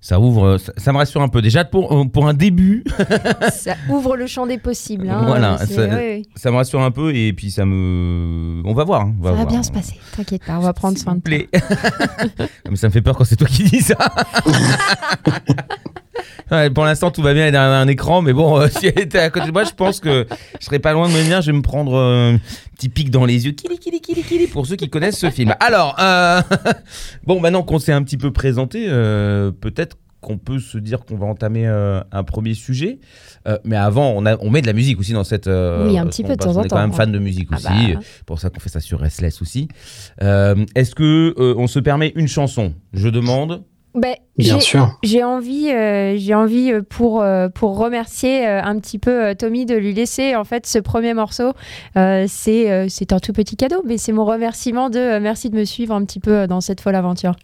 [0.00, 1.42] Ça ouvre, ça, ça me rassure un peu.
[1.42, 2.84] Déjà pour, euh, pour un début,
[3.52, 5.08] Ça ouvre le champ des possibles.
[5.10, 6.22] hein, Voilà, ça- ouais, ouais.
[6.36, 9.02] ça me rassure un peu et puis ça me, on va voir.
[9.02, 9.52] hein, on va Ça va voir.
[9.52, 11.24] bien se passer, t'inquiète pas, on va prendre soin de toi.
[11.24, 11.48] plaît.
[12.70, 13.96] Mais ça me fait peur quand c'est toi qui dis ça.
[16.50, 19.18] Ouais, pour l'instant, tout va bien derrière un écran, mais bon, euh, si elle était
[19.18, 20.26] à côté de moi, je pense que
[20.60, 22.38] je serais pas loin de me dire, je vais me prendre euh, un
[22.76, 25.54] petit pic dans les yeux, kili, kili, kili, kili, pour ceux qui connaissent ce film.
[25.60, 26.40] Alors, euh,
[27.26, 31.16] bon, maintenant qu'on s'est un petit peu présenté, euh, peut-être qu'on peut se dire qu'on
[31.16, 32.98] va entamer euh, un premier sujet.
[33.46, 35.46] Euh, mais avant, on, a, on met de la musique aussi dans cette.
[35.46, 36.96] euh, Oui, un petit peu de temps en est quand même temps.
[36.96, 37.92] fan de musique Ah aussi.
[37.94, 38.00] bah.
[38.26, 39.68] Pour ça qu'on fait ça sur Restless aussi.
[40.20, 42.74] Est-ce que on se permet une chanson?
[42.92, 43.62] Je demande.
[43.98, 44.96] Ben, bien sûr.
[45.02, 49.34] J'ai envie, euh, j'ai envie euh, pour, euh, pour remercier euh, un petit peu euh,
[49.34, 51.52] Tommy de lui laisser en fait ce premier morceau.
[51.96, 55.50] Euh, c'est euh, c'est un tout petit cadeau, mais c'est mon remerciement de euh, merci
[55.50, 57.34] de me suivre un petit peu euh, dans cette folle aventure.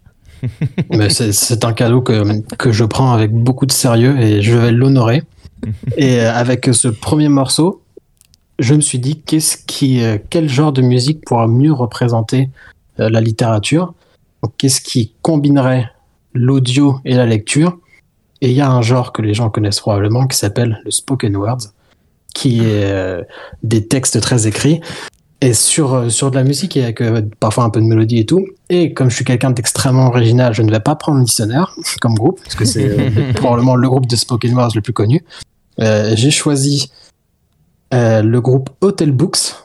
[1.09, 5.23] C'est, un cadeau que, que je prends avec beaucoup de sérieux et je vais l'honorer.
[5.97, 7.81] et euh, avec ce premier morceau,
[8.59, 12.49] je me suis dit qu'est-ce qui, euh, quel genre de musique pourra mieux représenter
[12.99, 13.93] euh, la littérature?
[14.57, 15.89] Qu'est-ce qui combinerait
[16.35, 17.79] l'audio et la lecture
[18.41, 21.35] Et il y a un genre que les gens connaissent probablement qui s'appelle le spoken
[21.35, 21.71] words,
[22.33, 23.23] qui est euh,
[23.63, 24.81] des textes très écrits.
[25.41, 28.25] Et sur, euh, sur de la musique, avec euh, parfois un peu de mélodie et
[28.25, 28.45] tout.
[28.69, 31.63] Et comme je suis quelqu'un d'extrêmement original, je ne vais pas prendre Listener
[32.01, 35.23] comme groupe, parce que c'est euh, probablement le groupe de spoken words le plus connu.
[35.77, 36.89] J'ai choisi
[37.91, 39.55] le groupe Hotel Books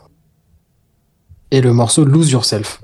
[1.52, 2.80] et le morceau Lose Yourself.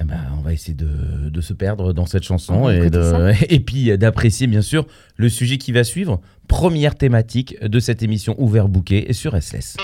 [0.00, 2.70] Eh ben, on va essayer de, se perdre dans cette chanson
[3.48, 4.86] et, puis d'apprécier bien sûr
[5.16, 6.20] le sujet qui va suivre.
[6.48, 9.76] Première thématique de cette émission Ouvert Bouquet sur SLS.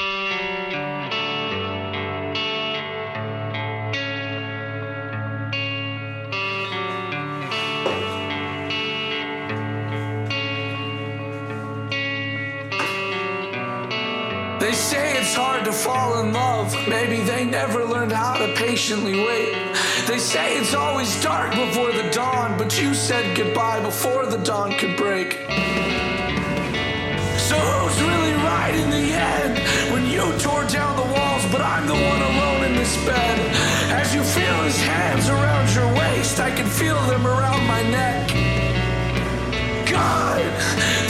[14.58, 16.74] They say it's hard to fall in love.
[16.88, 19.75] Maybe they never learned how to patiently wait.
[20.16, 24.72] They say it's always dark before the dawn, but you said goodbye before the dawn
[24.78, 25.32] could break.
[27.36, 29.58] So who's really right in the end?
[29.92, 33.38] When you tore down the walls, but I'm the one alone in this bed.
[33.92, 38.30] As you feel his hands around your waist, I can feel them around my neck.
[39.86, 40.40] God,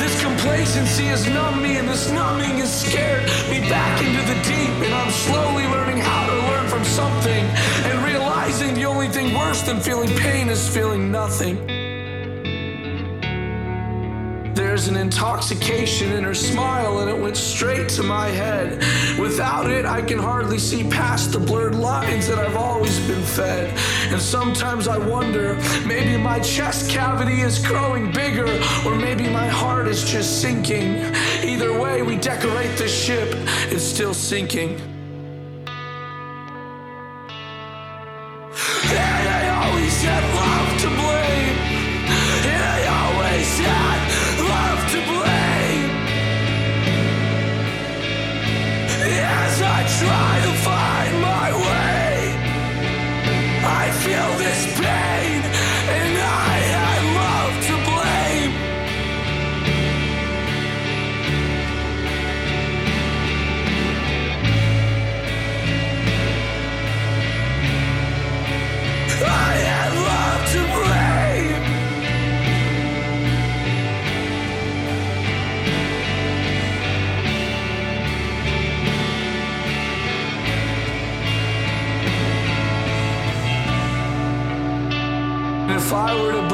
[0.03, 4.75] this complacency has numbed me, and this numbing has scared me back into the deep.
[4.85, 6.36] And I'm slowly learning how to
[6.77, 7.45] from something,
[7.87, 11.57] and realizing the only thing worse than feeling pain is feeling nothing.
[14.55, 18.85] There's an intoxication in her smile, and it went straight to my head.
[19.19, 23.73] Without it, I can hardly see past the blurred lines that I've always been fed.
[24.13, 25.55] And sometimes I wonder
[25.87, 28.51] maybe my chest cavity is growing bigger,
[28.85, 31.07] or maybe my heart is just sinking.
[31.43, 33.33] Either way, we decorate the ship,
[33.73, 34.96] it's still sinking.
[85.97, 86.46] If I were to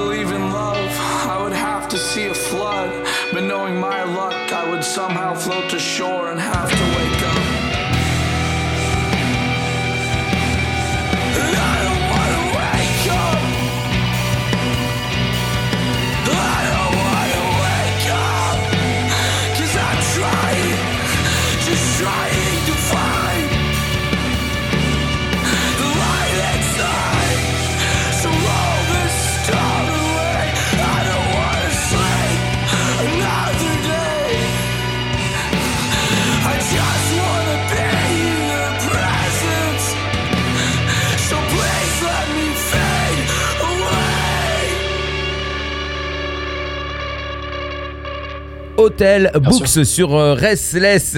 [48.82, 49.86] Hôtel Books sûr.
[49.86, 51.16] sur euh, Restless.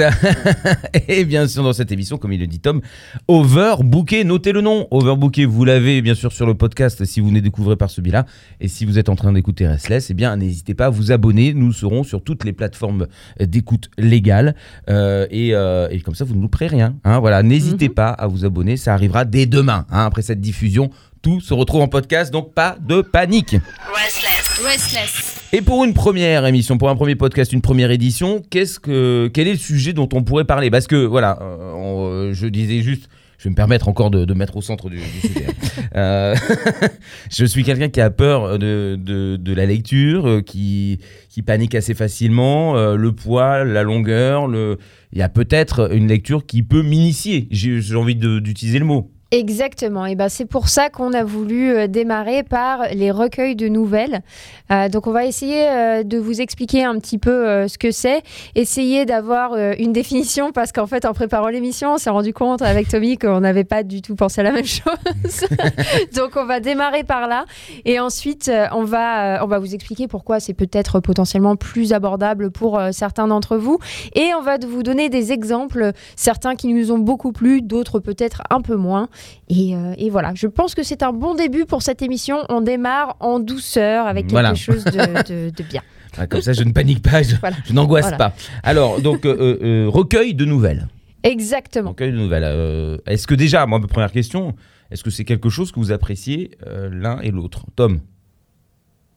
[1.09, 2.83] et bien sûr, dans cette émission, comme il le dit Tom,
[3.27, 4.87] Overbooké, notez le nom.
[4.91, 8.27] Overbooké, vous l'avez bien sûr sur le podcast si vous venez découvrir par ce biais-là.
[8.61, 11.55] Et si vous êtes en train d'écouter Restless, eh bien, n'hésitez pas à vous abonner.
[11.55, 13.07] Nous serons sur toutes les plateformes
[13.41, 14.55] d'écoute légales.
[14.91, 16.97] Euh, et, euh, et comme ça, vous ne louperez rien.
[17.05, 17.19] hein.
[17.19, 18.77] voilà, n'hésitez pas à vous abonner.
[18.77, 19.87] Ça arrivera dès demain.
[19.91, 20.91] hein, après cette diffusion,
[21.23, 23.57] tout se retrouve en podcast, donc pas de panique.
[23.95, 24.61] Restless.
[24.63, 25.34] Restless.
[25.55, 29.47] Et pour une première émission, pour un premier podcast, une première édition, qu'est-ce que, quel
[29.47, 30.69] est le sujet dont on pourrait parler?
[30.69, 34.57] Parce que voilà, euh, euh, je disais juste, je vais me permettre encore de, mettre
[34.57, 35.47] au centre du, sujet.
[35.47, 35.81] hein.
[35.95, 36.35] Euh,
[37.31, 42.75] je suis quelqu'un qui a peur de, de, la lecture, qui, qui panique assez facilement,
[42.97, 44.79] le poids, la longueur, le...
[45.13, 47.47] il y a peut-être une lecture qui peut m'initier.
[47.53, 49.14] J'ai envie d'utiliser le mot.
[49.35, 50.07] Exactement.
[50.07, 54.23] Et ben c'est pour ça qu'on a voulu euh, démarrer par les recueils de nouvelles.
[54.71, 57.91] Euh, donc on va essayer euh, de vous expliquer un petit peu euh, ce que
[57.91, 58.23] c'est,
[58.55, 62.89] essayer d'avoir une définition parce qu'en fait en préparant l'émission, on s'est rendu compte avec
[62.89, 64.95] Tommy qu'on n'avait pas du tout pensé à la même chose.
[66.15, 67.45] donc on va démarrer par là
[67.85, 72.81] et ensuite on va on va vous expliquer pourquoi c'est peut-être potentiellement plus abordable pour
[72.93, 73.79] certains d'entre vous
[74.15, 78.43] et on va vous donner des exemples, certains qui nous ont beaucoup plu, d'autres peut-être
[78.51, 79.09] un peu moins.
[79.49, 82.39] Et, euh, et voilà, je pense que c'est un bon début pour cette émission.
[82.49, 84.55] On démarre en douceur avec quelque Voilà.
[84.55, 84.91] chose de,
[85.49, 85.83] de- de bien.
[86.17, 87.57] Ah, Comme ça, je ne panique pas, je, Voilà.
[87.65, 88.17] je n'angoisse Voilà.
[88.17, 88.35] pas.
[88.63, 90.87] Alors, donc, euh, euh, recueil de nouvelles.
[91.25, 91.91] Exactement.
[91.91, 92.45] Recueil de nouvelles.
[92.47, 94.55] euh, est-ce que déjà, moi, ma première question,
[94.91, 97.65] est-ce que c'est quelque chose que vous appréciez euh, l'un et l'autre?
[97.75, 98.01] Tom?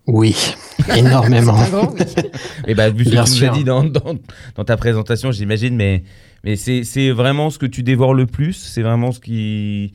[0.08, 0.36] Oui,
[0.96, 1.54] énormément.
[1.54, 2.06] Grand oui.
[2.68, 4.16] Eh ben, vu ce que tu nous as dit dans, dans,
[4.56, 6.04] dans ta présentation, j'imagine, mais,
[6.44, 8.54] mais c'est, vraiment ce que tu dévores le plus?
[8.54, 9.94] C'est vraiment ce qui.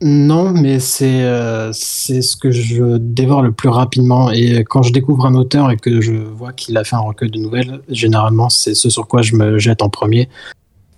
[0.00, 4.30] Non, mais c'est euh, c'est ce que je dévore le plus rapidement.
[4.30, 7.30] Et quand je découvre un auteur et que je vois qu'il a fait un recueil
[7.30, 10.28] de nouvelles, généralement, c'est ce sur quoi je me jette en premier.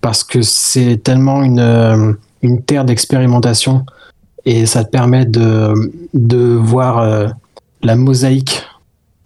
[0.02, 3.84] Parce que c'est tellement une, euh, une terre d'expérimentation
[4.44, 5.72] et ça te permet de,
[6.14, 7.28] de voir euh,
[7.82, 8.62] la mosaïque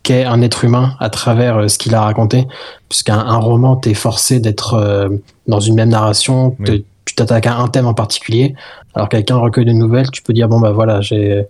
[0.04, 2.46] qu'est un être humain à travers euh, ce qu'il a raconté.
[2.88, 5.08] Puisqu'un un roman, tu es forcé d'être euh,
[5.48, 6.84] dans une même narration, Oui.
[7.04, 8.54] tu t'attaques à un thème en particulier.
[8.94, 11.44] Alors qu'avec un recueil de nouvelles, tu peux dire bon, bah voilà, j'ai.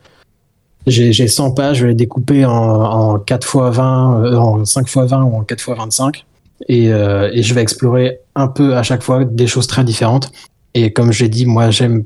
[0.87, 4.65] J'ai j'ai 100 pages, je vais les découper en, en 4 x 20, euh, en
[4.67, 6.27] 5 x 20 ou en 4 x 25.
[6.69, 10.31] Et, euh, et je vais explorer un peu à chaque fois des choses très différentes.
[10.75, 12.05] Et comme j'ai dit, moi j'aime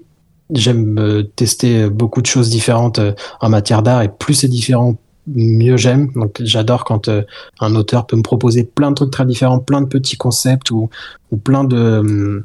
[0.54, 3.00] j'aime tester beaucoup de choses différentes
[3.40, 4.94] en matière d'art et plus c'est différent,
[5.34, 6.10] mieux j'aime.
[6.14, 7.22] Donc j'adore quand euh,
[7.60, 10.90] un auteur peut me proposer plein de trucs très différents, plein de petits concepts ou,
[11.44, 12.44] plein de hum,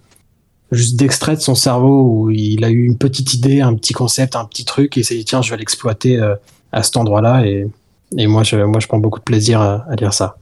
[0.71, 4.35] juste d'extraits de son cerveau où il a eu une petite idée, un petit concept,
[4.35, 6.35] un petit truc et il s'est dit tiens je vais l'exploiter euh,
[6.71, 7.67] à cet endroit-là et,
[8.17, 10.35] et moi je moi je prends beaucoup de plaisir à, à lire ça.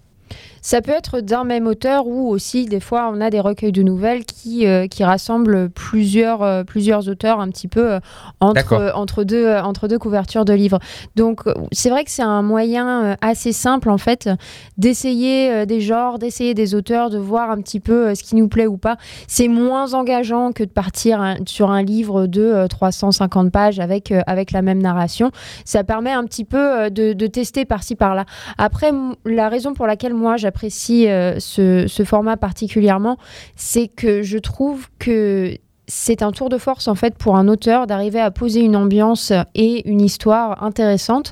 [0.62, 3.82] Ça peut être d'un même auteur ou aussi des fois on a des recueils de
[3.82, 8.00] nouvelles qui, euh, qui rassemblent plusieurs, euh, plusieurs auteurs un petit peu euh,
[8.39, 10.80] entre, entre, deux, entre deux couvertures de livres.
[11.15, 14.30] Donc c'est vrai que c'est un moyen assez simple en fait
[14.78, 18.67] d'essayer des genres, d'essayer des auteurs, de voir un petit peu ce qui nous plaît
[18.67, 18.97] ou pas.
[19.28, 24.52] C'est moins engageant que de partir sur un livre de euh, 350 pages avec, avec
[24.52, 25.32] la même narration.
[25.65, 28.26] Ça permet un petit peu de, de tester par-ci par-là.
[28.58, 28.91] Après,
[29.26, 33.18] la raison pour laquelle moi j'apprécie euh, ce, ce format particulièrement,
[33.56, 35.56] c'est que je trouve que
[35.88, 39.32] c'est un tour de force en fait pour un auteur d'arriver à poser une ambiance
[39.56, 41.32] et une histoire intéressante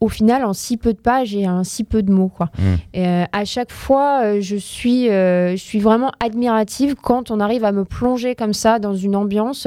[0.00, 2.50] au final en si peu de pages et en si peu de mots quoi.
[2.58, 2.74] Mm.
[2.94, 7.40] Et, euh, à chaque fois, euh, je suis, euh, je suis vraiment admirative quand on
[7.40, 9.66] arrive à me plonger comme ça dans une ambiance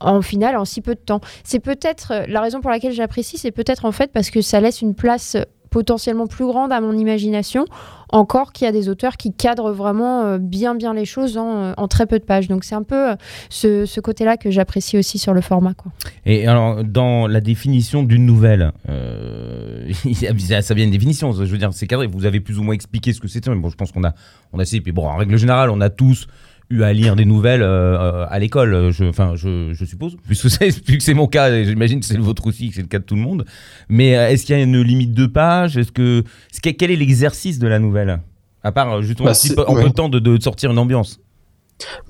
[0.00, 1.20] en final en si peu de temps.
[1.44, 4.82] C'est peut-être la raison pour laquelle j'apprécie, c'est peut-être en fait parce que ça laisse
[4.82, 5.36] une place
[5.70, 7.64] potentiellement plus grande à mon imagination,
[8.10, 11.56] encore qu'il y a des auteurs qui cadrent vraiment euh, bien bien les choses en,
[11.56, 12.48] euh, en très peu de pages.
[12.48, 13.16] Donc c'est un peu euh,
[13.48, 15.74] ce, ce côté-là que j'apprécie aussi sur le format.
[15.74, 15.92] Quoi.
[16.26, 19.90] Et alors, dans la définition d'une nouvelle, euh,
[20.62, 21.32] ça vient une définition.
[21.32, 22.06] Je veux dire, c'est cadré.
[22.06, 23.50] Vous avez plus ou moins expliqué ce que c'était.
[23.50, 24.12] Mais bon, je pense qu'on a,
[24.52, 24.82] on a essayé.
[24.82, 26.26] Puis bon, en règle générale, on a tous
[26.70, 28.90] eu à lire des nouvelles euh, à l'école.
[28.90, 30.16] Je, enfin, je, je suppose.
[30.26, 32.98] Puisque c'est, mon cas, et j'imagine que c'est le vôtre aussi, que c'est le cas
[33.00, 33.44] de tout le monde.
[33.88, 35.76] Mais euh, est-ce qu'il y a une limite de page?
[35.76, 36.22] Est-ce que,
[36.62, 38.20] quel est l'exercice de la nouvelle?
[38.62, 39.88] À part euh, justement Bah, peu- en peu ouais.
[39.88, 41.20] de temps de, de sortir une ambiance.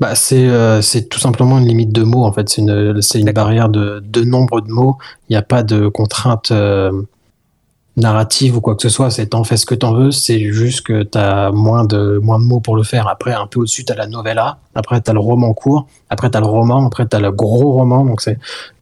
[0.01, 2.49] Bah, c'est euh, tout simplement une limite de mots en fait.
[2.49, 4.99] C'est une, une barrière de, de nombre de mots.
[5.29, 6.91] Il n'y a pas de contrainte euh,
[7.97, 9.11] narrative ou quoi que ce soit.
[9.11, 10.11] C'est t'en fais ce que t'en veux.
[10.11, 13.09] C'est juste que t'as moins de, moins de mots pour le faire.
[13.09, 14.59] Après, un peu au-dessus, t'as la novella.
[14.75, 15.87] Après, t'as le roman court.
[16.09, 16.87] Après, t'as le roman.
[16.87, 18.05] Après, t'as le gros roman.
[18.05, 18.39] Donc, c'est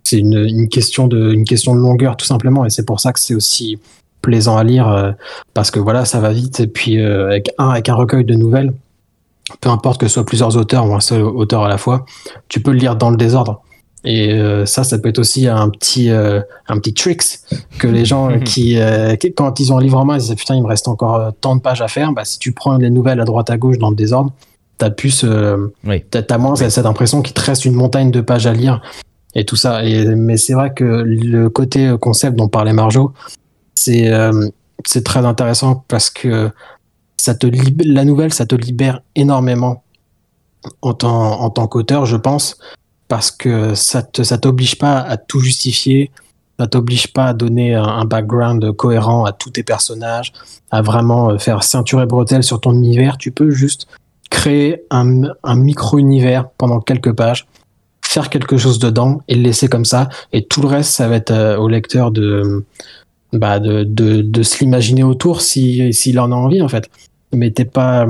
[0.09, 2.65] c'est une, question de, une question de longueur tout simplement.
[2.65, 3.79] Et c'est pour ça que c'est aussi
[4.23, 5.13] plaisant à lire euh,
[5.55, 6.61] parce que voilà, ça va vite.
[6.61, 8.73] Et puis, euh, avec, un, avec un recueil de nouvelles,
[9.61, 12.07] peu importe que ce soit plusieurs auteurs ou un seul auteur à la fois,
[12.49, 13.63] tu peux le lire dans le désordre.
[14.05, 17.41] Et euh, ça, ça peut être aussi un petit, euh, un petit tricks
[17.79, 20.21] que les gens euh, qui, euh, qui- quand ils ont un livre en main, ils
[20.21, 22.13] se disent putain, il me reste encore tant de pages à faire.
[22.13, 24.33] Bah, si tu prends les nouvelles à droite à gauche dans le désordre,
[24.79, 25.25] t'as plus,
[25.85, 26.05] Oui.
[26.11, 28.81] t'as, moins cette impression qu'il te reste une montagne de pages à lire
[29.35, 29.85] et tout ça.
[29.85, 33.13] Et, mais c'est vrai que le côté concept dont parlait Marjo,
[33.75, 34.09] c'est,
[34.87, 36.51] c'est très intéressant parce que
[37.17, 37.49] ça te
[37.85, 39.83] la nouvelle, ça te libère énormément
[40.83, 42.59] en tant, en tant qu'auteur, je pense,
[43.09, 46.11] parce que ça ça t'oblige pas à tout justifier,
[46.59, 50.33] ça t'oblige pas à donner un, un background cohérent à tous tes personnages,
[50.71, 53.17] à vraiment euh, faire ceinture et bretelles sur ton univers.
[53.17, 53.87] Tu peux juste
[54.31, 57.47] créer un, un micro-univers pendant quelques pages,
[58.05, 60.09] faire quelque chose dedans et le laisser comme ça.
[60.33, 62.65] Et tout le reste, ça va être euh, au lecteur de,
[63.33, 66.91] bah, de, de, de se l'imaginer autour si- s'il en a envie, en fait.
[67.33, 68.07] Mais t'es pas.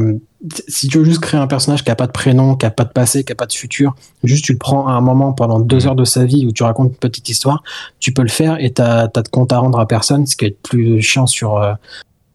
[0.69, 2.85] Si tu veux juste créer un personnage qui a pas de prénom, qui a pas
[2.85, 5.59] de passé, qui a pas de futur, juste tu le prends à un moment pendant
[5.59, 7.65] deux heures de sa vie où tu racontes une petite histoire,
[7.99, 10.45] tu peux le faire et t'as as de compte à rendre à personne, ce qui
[10.45, 11.75] est plus chiant sur, euh,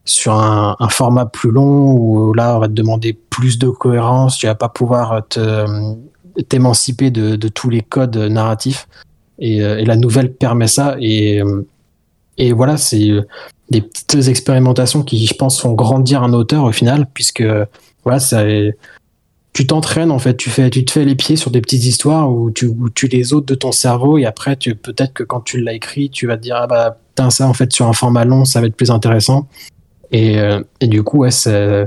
[0.03, 4.47] sur un, format plus long où là on va te demander plus de cohérence, tu
[4.47, 5.65] vas pas pouvoir te
[6.49, 8.87] t'émanciper de, tous les codes narratifs.
[9.39, 11.41] Et, euh, et la nouvelle permet ça et,
[12.37, 13.25] et voilà c'est euh,
[13.71, 17.43] des petites expérimentations qui je pense font grandir un auteur au final puisque
[18.03, 18.43] voilà ça
[19.53, 22.31] tu t'entraînes en fait tu fais tu te fais les pieds sur des petites histoires
[22.31, 25.41] où tu, où tu les ôtes de ton cerveau et après tu peut-être que quand
[25.41, 27.93] tu l'as écrit tu vas te dire ah bah putain ça en fait sur un
[27.93, 29.47] format long ça va être plus intéressant
[30.11, 31.85] et, euh, et du coup ouais c'est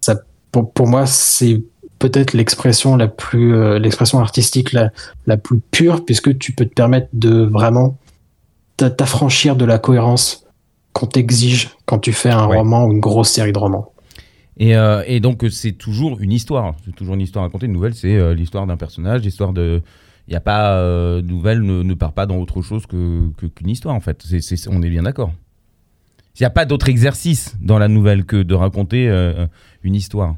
[0.00, 0.16] ça
[0.52, 1.62] pour, pour moi c'est
[1.98, 4.90] peut-être l'expression la plus euh, l'expression artistique la,
[5.26, 7.96] la plus pure puisque tu peux te permettre de vraiment
[8.76, 10.44] t'a- t'affranchir de la cohérence
[10.92, 12.58] qu'on t'exige quand tu fais un Ouais.
[12.58, 13.92] roman ou une grosse série de romans.
[14.58, 17.66] Et, euh, et donc c'est toujours une histoire, c'est toujours une histoire à raconter.
[17.66, 19.82] Une nouvelle, c'est euh, l'histoire d'un personnage, l'histoire de.
[20.28, 23.46] Il y a pas euh, nouvelle ne, ne part pas dans autre chose que que-
[23.46, 24.22] qu'une histoire en fait.
[24.26, 25.32] C'est, c'est- on est bien d'accord.
[26.38, 29.46] Il n'y a pas d'autre exercice dans la nouvelle que de raconter euh,
[29.82, 30.36] une histoire.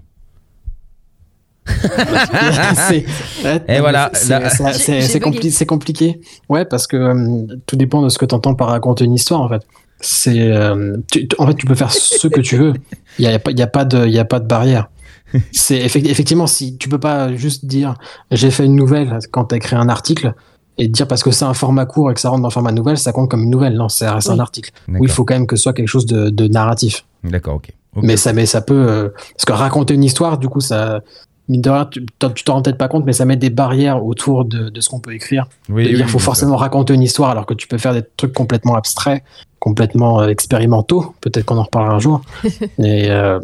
[2.74, 3.04] C'est-
[3.68, 5.38] Et voilà, c'est- là- c'est- J'ai- c'est j'ai c'est bugué.
[5.38, 6.20] compli- c'est compliqué.
[6.48, 9.40] Ouais, parce que euh, tout dépend de ce que tu entends par raconter une histoire,
[9.40, 9.66] en fait.
[10.00, 10.96] C'est, euh,
[11.38, 12.72] en fait, tu peux faire ce que tu veux.
[13.18, 14.88] Il n'y a, pas- il y a, pas de- il y a pas de barrière.
[15.52, 17.94] C'est effect- effectivement, si tu peux pas juste dire
[18.30, 20.32] j'ai fait une nouvelle quand tu as écrit un article
[20.78, 22.70] et dire parce que c'est un format court et que ça rentre dans le format
[22.72, 23.74] nouvelle, ça compte comme une nouvelle.
[23.74, 24.70] Non, reste un article.
[25.00, 27.04] Oui, il faut quand même que ce soit quelque chose de, de narratif.
[27.24, 27.70] D'accord, ok.
[27.96, 28.04] Ok.
[28.04, 28.74] Mais ça, mais ça peut.
[28.88, 31.00] euh, parce que raconter une histoire, du coup, ça.
[31.48, 34.44] Mine de rien, tu t'en- rends peut-être pas compte, mais ça met des barrières autour
[34.44, 35.46] de, de ce qu'on peut écrire.
[35.68, 39.22] Oui, faut forcément raconter une histoire alors que tu peux faire des trucs complètement abstraits,
[39.58, 41.14] complètement euh, expérimentaux.
[41.20, 42.20] Peut-être qu'on en reparlera un jour.
[42.78, 43.40] mais, euh,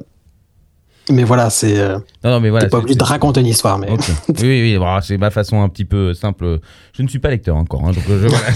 [1.11, 1.79] mais voilà, c'est.
[1.79, 2.65] euh, Non, non, mais voilà.
[2.67, 3.79] T'es pas obligé de raconter une histoire.
[3.79, 3.91] Mais...
[3.91, 4.01] Ok.
[4.29, 6.59] Oui, oui, oui, bon, c'est ma façon un petit peu simple.
[6.97, 8.51] Je ne suis pas lecteur encore, hein, donc euh, je, voilà,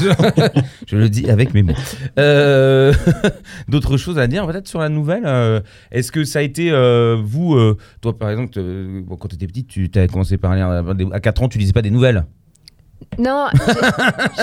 [0.55, 1.75] je- je le dis avec mes mots.
[2.19, 2.93] Euh,
[3.69, 5.61] D'autres choses à dire peut-être sur la nouvelle euh,
[5.93, 7.57] Est-ce que ça a été, euh, vous,
[8.01, 8.53] toi par exemple,
[9.19, 11.83] quand tu étais petite, tu as commencé par lire, à 4 ans, tu lisais pas
[11.83, 12.25] des nouvelles?
[13.19, 13.47] Non,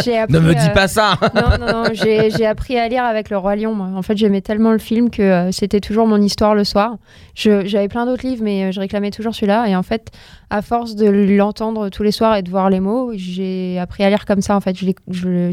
[0.03, 0.33] j'ai- appris.
[0.33, 3.55] Ne me dis pas ça Non, non, non, j'ai appris à lire avec Le Roi
[3.55, 3.73] Lion.
[3.73, 3.87] Moi.
[3.95, 6.95] En fait, j'aimais tellement le film que euh, c'était toujours mon histoire le soir.
[7.35, 9.67] J'avais plein d'autres livres, mais euh, je réclamais toujours celui-là.
[9.67, 10.11] Et en fait,
[10.49, 14.09] à force de l'entendre tous les soirs et de voir les mots, j'ai appris à
[14.09, 14.55] lire comme ça.
[14.55, 14.85] En fait, je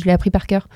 [0.05, 0.67] l'ai appris par cœur.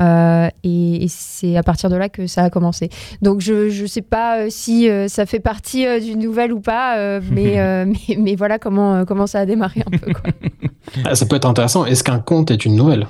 [0.00, 2.88] Euh, et et c'est à partir de là que ça a commencé.
[3.22, 6.60] Donc je je sais pas euh, si euh, ça fait partie euh, d'une nouvelle ou
[6.60, 10.12] pas, euh, mais, euh, mais mais voilà comment euh, comment ça a démarré un peu.
[10.12, 10.30] Quoi.
[11.04, 11.84] Ah, Ça peut être intéressant.
[11.84, 13.06] Est-ce qu'un conte est une nouvelle?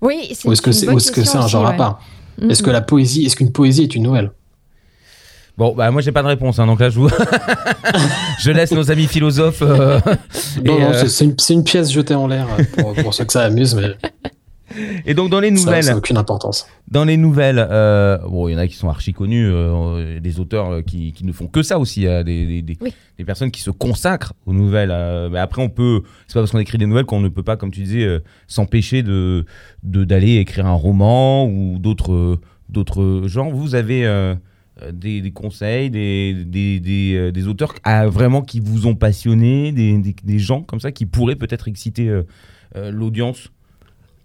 [0.00, 1.66] Oui, c'est Ou est-ce que c'est bonne ou est-ce que question c'est un aussi, genre
[1.66, 2.00] à part?
[2.40, 4.30] Mm, Est-ce que la poésie, est-ce qu'une poésie est une nouvelle?
[5.58, 7.08] Bon, bah moi j'ai pas de réponse, hein, donc là je vous...
[8.40, 9.60] je laisse nos amis philosophes.
[9.62, 10.00] euh,
[10.64, 12.46] Non, non, euh, c'est- une, pièce jetée en l'air
[12.78, 13.88] pour, pour ceux que ça amuse, mais
[15.04, 16.66] et donc dans les ça nouvelles, n'a aucune importance.
[16.90, 20.40] Dans les nouvelles, euh, bon, il y en a qui sont archi connus, euh, des
[20.40, 22.92] auteurs euh, qui, qui ne font que ça aussi, euh, des, des, des- Oui.
[23.18, 24.90] des personnes qui se consacrent aux nouvelles.
[24.92, 27.42] euh, mais après, on peut, c'est pas parce qu'on écrit des nouvelles qu'on ne peut
[27.42, 29.44] pas, comme tu disais, euh, s'empêcher de
[29.82, 33.50] de- d'aller écrire un roman ou d'autres d'autres genres.
[33.50, 34.06] Vous avez
[34.92, 39.98] des, des conseils, des, des, des, des auteurs ah, vraiment qui vous ont passionné, des,
[39.98, 42.22] des, des gens comme ça qui pourraient peut-être exciter euh,
[42.76, 43.50] euh, l'audience?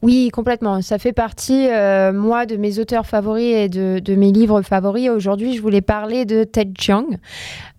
[0.05, 0.83] Oui, complètement.
[0.83, 5.09] Ça fait partie, euh, moi, de mes auteurs favoris et de, de mes livres favoris.
[5.09, 7.05] Aujourd'hui, je voulais parler de Ted Chiang.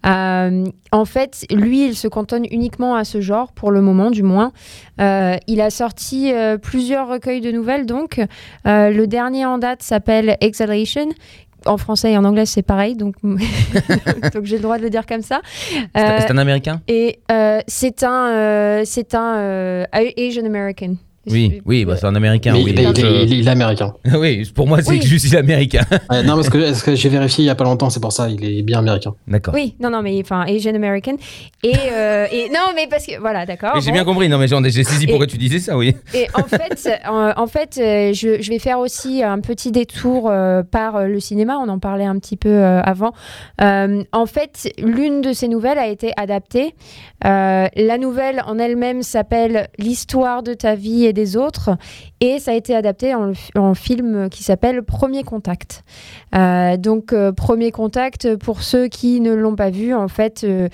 [0.05, 4.25] Euh, en fait, lui, il se cantonne uniquement à ce genre, pour le moment du
[4.25, 4.51] moins.
[5.01, 8.21] Euh, il a sorti plusieurs recueils de nouvelles, donc.
[8.65, 11.11] Le dernier en date s'appelle Exhalation.
[11.65, 15.07] En français et en anglais, c'est pareil, donc, donc j'ai le droit de le dire
[15.07, 15.41] comme ça.
[15.71, 16.81] C'est Euh, c'est un américain?
[16.87, 20.95] et euh, c'est un, euh, c'est un Asian American.
[21.29, 22.53] Oui, oui, bah, c'est un américain.
[22.55, 23.95] Mais oui, il, est- donc, il est- euh, il est- il est américain.
[24.19, 25.03] oui, pour moi, c'est Oui.
[25.03, 25.83] juste il est américain.
[26.11, 28.45] Ouais, non, parce que, j'ai vérifié il y a pas longtemps, c'est pour ça, il
[28.45, 29.15] est bien américain.
[29.27, 29.55] D'accord.
[29.55, 31.17] Oui, non, non, mais enfin, Asian American.
[31.63, 33.73] Et, euh, et non, mais parce que, voilà, d'accord.
[33.75, 33.95] Mais J'ai bon.
[33.95, 35.95] bien compris, non mais j'ai saisi pourquoi tu disais ça, oui.
[36.15, 40.31] Et en fait, en, en fait euh, je, je vais faire aussi un petit détour
[40.31, 41.59] euh, par le cinéma.
[41.59, 43.13] On en parlait un petit peu euh, avant.
[43.61, 46.75] Euh, en fait, l'une de ces nouvelles a été adaptée.
[47.25, 51.71] Euh, la nouvelle en elle-même s'appelle L'histoire de ta vie et autres.
[52.21, 55.85] Et ça a été adapté en, film qui s'appelle Premier Contact.
[56.35, 60.69] Euh, donc, euh, Premier Contact, pour ceux qui ne l'ont pas vu, en fait, euh,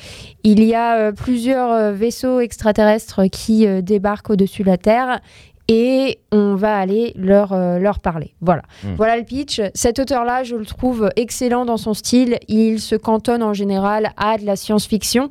[0.45, 5.21] il y a plusieurs vaisseaux extraterrestres qui débarquent au-dessus de la Terre
[5.69, 8.35] et on va aller leur, euh, leur parler.
[8.41, 8.63] Voilà.
[8.83, 8.95] Hmm.
[8.97, 9.61] Voilà le pitch.
[9.75, 12.39] Cet auteur-là, je le trouve excellent dans son style.
[12.49, 15.31] Il se cantonne en général à de la science-fiction.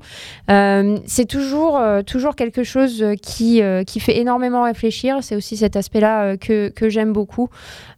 [0.49, 5.17] Euh, c'est toujours, euh, toujours quelque chose qui, qui fait énormément réfléchir.
[5.21, 7.49] C'est aussi cet aspect-là que, que j'aime beaucoup.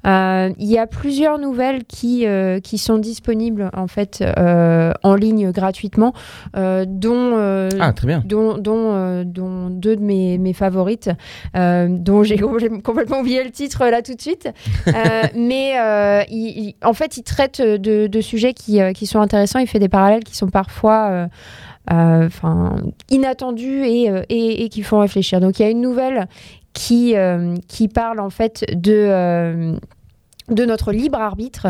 [0.05, 2.25] Il y a plusieurs nouvelles qui,
[2.63, 6.13] qui sont disponibles en fait en ligne gratuitement,
[6.55, 8.21] dont, Ah, très bien.
[8.25, 11.09] dont, dont, dont deux de mes, mes favorites,
[11.55, 11.87] euh,
[12.37, 14.49] dont j'ai complètement oublié le titre là tout de suite.
[14.87, 14.91] Euh,
[15.35, 19.19] mais euh, il- il- en fait, il traite de, de sujets qui, euh, qui sont
[19.21, 19.59] intéressants.
[19.59, 21.27] Il fait des parallèles qui sont parfois euh,
[21.91, 22.75] euh, enfin,
[23.09, 25.39] inattendus et, euh, et, et qui font réfléchir.
[25.39, 26.27] Donc, il y a une nouvelle
[26.73, 28.93] qui, euh, qui parle en fait de.
[28.93, 29.75] euh,
[30.49, 31.67] de notre libre arbitre.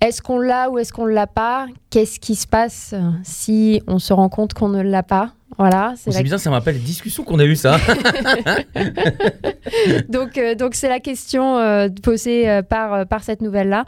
[0.00, 1.68] Est-ce qu'on l'a ou est-ce qu'on ne l'a pas?
[1.90, 2.92] Qu'est-ce qui se passe
[3.22, 5.34] si on se rend compte qu'on ne l'a pas?
[5.56, 7.78] Voilà, c'est la bizarre, ça me rappelle les discussions qu'on a eues, ça.
[10.08, 13.84] donc, euh, donc c'est la question euh, posée euh, par, par cette nouvelle-là.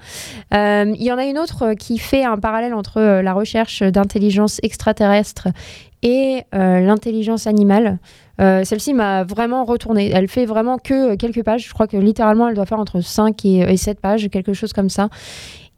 [0.53, 5.49] Il y en a une autre qui fait un parallèle entre la recherche d'intelligence extraterrestre
[6.03, 7.99] et l'intelligence animale.
[8.39, 10.11] Celle-ci m'a vraiment retourné.
[10.11, 11.67] Elle fait vraiment que quelques pages.
[11.69, 14.73] Je crois que littéralement, elle doit faire entre 5 et, et 7 pages, quelque chose
[14.73, 15.11] comme ça.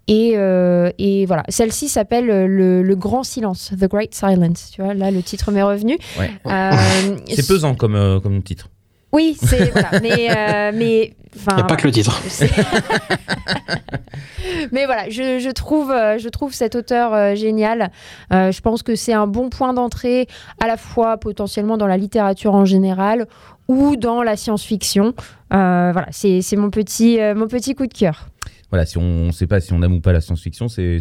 [0.08, 4.70] Et, euh, et voilà, celle-ci s'appelle le, le Grand Silence, The Great Silence.
[4.74, 5.96] Tu vois, là, le titre m'est revenu.
[6.18, 6.30] Ouais.
[6.46, 8.68] Euh, C'est pesant comme, euh, comme titre.
[9.12, 11.14] Oui, c'est voilà, mais euh, mais.
[11.48, 12.20] Il n'y a pas que le titre.
[14.72, 17.90] mais voilà, je, je trouve euh, je trouve cet auteur euh, génial.
[18.32, 20.26] Euh, je pense que c'est un bon point d'entrée
[20.62, 23.26] à la fois potentiellement dans la littérature en général
[23.68, 25.14] ou dans la science-fiction.
[25.52, 28.28] Euh, voilà, c'est mon petit euh, mon petit coup de cœur.
[28.72, 30.98] Voilà, si on ne sait pas si on aime ou pas la science-fiction, c'est,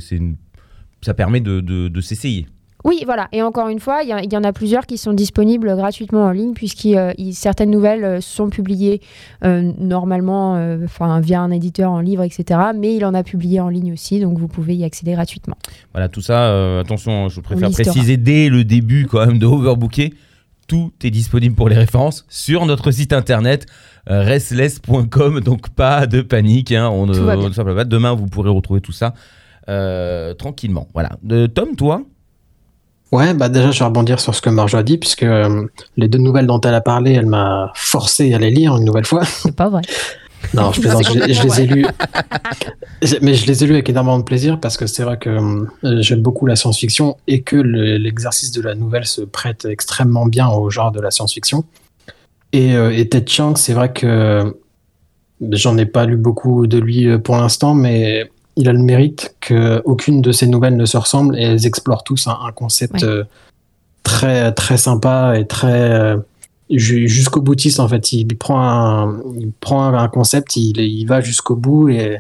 [1.02, 2.46] ça permet de, de, de s'essayer.
[2.84, 3.28] Oui, voilà.
[3.32, 6.54] Et encore une fois, il y, en a plusieurs qui sont disponibles gratuitement en ligne,
[6.54, 6.88] puisque
[7.32, 9.02] certaines nouvelles euh, sont publiées
[9.44, 10.86] euh, normalement euh,
[11.22, 12.60] via un éditeur en livre, etc.
[12.76, 15.56] Mais il en a publié en ligne aussi, donc vous pouvez y accéder gratuitement.
[15.94, 20.14] Voilà, tout ça, euh, attention, je préfère préciser dès le début quand même de Overbooker,
[20.72, 23.66] tout est disponible pour les références sur notre site internet
[24.10, 27.84] euh, restless.com, donc pas de panique, hein, on ne Tout s'en pas.
[27.84, 29.14] Demain, vous pourrez retrouver tout ça
[29.68, 30.88] euh, tranquillement.
[30.94, 31.10] Voilà.
[31.24, 32.04] De, Tom, toi?
[33.12, 35.66] Ouais, bah déjà, je vais rebondir sur ce que Marjo a dit, puisque euh,
[35.98, 39.06] les deux nouvelles dont elle a parlé, elle m'a forcé à les lire une nouvelle
[39.06, 39.26] fois.
[39.26, 39.82] C'est pas vrai.
[40.54, 41.86] Non, je C'est plaisante, je, les- je complètement les ai lus.
[43.22, 46.02] Mais je les ai lus avec énormément de plaisir parce que c'est vrai que euh,
[46.02, 50.48] j'aime beaucoup la science-fiction et que le- l'exercice de la nouvelle se prête extrêmement bien
[50.50, 51.64] au genre de la science-fiction.
[52.54, 54.56] Et, euh, et Ted Chiang, c'est vrai que
[55.52, 59.36] j'en ai pas lu beaucoup de lui euh, pour l'instant, mais il a le mérite
[59.40, 63.04] qu'aucune de ses nouvelles ne se ressemble et elles explorent tous un, un concept Ouais.
[63.06, 63.24] euh,
[64.04, 66.16] très, très sympa et très
[66.78, 68.14] jusqu'au boutiste en fait.
[68.14, 72.20] Il prend un, il prend un concept, il, il va jusqu'au bout et,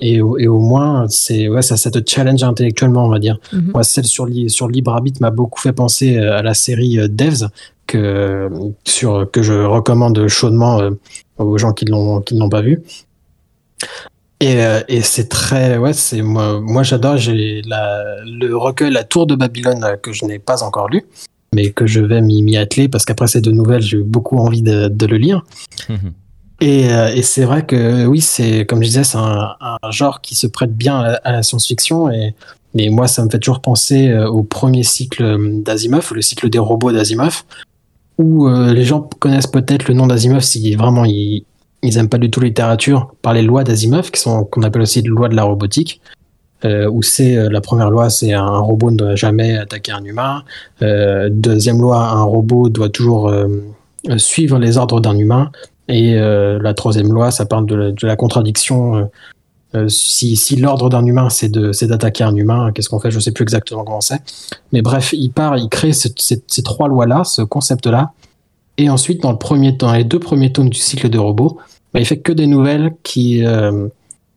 [0.00, 3.38] et, au- et au moins c'est ouais, ça, ça te challenge intellectuellement, on va dire.
[3.52, 3.70] Mhm.
[3.74, 7.08] Moi, celle sur, sur Libre Arbitre m'a beaucoup fait penser euh, à la série euh,
[7.08, 7.48] Devs
[7.86, 8.50] que,
[8.84, 10.90] sur, que je recommande chaudement euh,
[11.38, 12.82] aux gens qui l'ont qui ne l'ont pas vu.
[14.40, 19.26] Et, et c'est très ouais c'est moi moi j'adore j'ai la- le recueil La Tour
[19.26, 21.04] de Babylone que je n'ai pas encore lu
[21.54, 24.62] mais que je vais m'y atteler parce qu'après ces deux nouvelles j'ai eu beaucoup envie
[24.62, 25.44] de, de le lire.
[26.60, 30.22] Et, euh, et c'est vrai que oui c'est comme je disais c'est un, un genre
[30.22, 32.34] qui se prête bien à, la- à la science-fiction et
[32.74, 36.48] mais moi ça me fait toujours penser euh, au premier cycle euh, d'Asimov le cycle
[36.48, 37.44] des robots d'Asimov
[38.18, 41.44] où euh, les gens connaissent peut-être le nom d'Asimov si vraiment ils
[41.82, 44.80] ils aiment pas du tout la littérature par les lois d'Asimov qui sont qu'on appelle
[44.82, 46.00] aussi les lois de la robotique
[46.64, 50.04] euh, où c'est euh, la première loi c'est un robot ne doit jamais attaquer un
[50.04, 50.42] humain.
[50.82, 53.48] Euh, deuxième loi un robot doit toujours euh,
[54.16, 55.50] suivre les ordres d'un humain.
[55.88, 59.08] Et la troisième loi ça parle de la, de contradiction
[59.86, 63.12] si, si l'ordre d'un humain c'est de d'attaquer un humain qu'est-ce qu'on fait?
[63.12, 64.20] Je sais plus exactement comment c'est.
[64.72, 68.10] Mais bref il part il crée ces trois lois là ce concept là
[68.78, 71.56] et ensuite dans le premier dans les deux premiers tomes du cycle des robots
[71.94, 73.44] bah, il fait que des nouvelles qui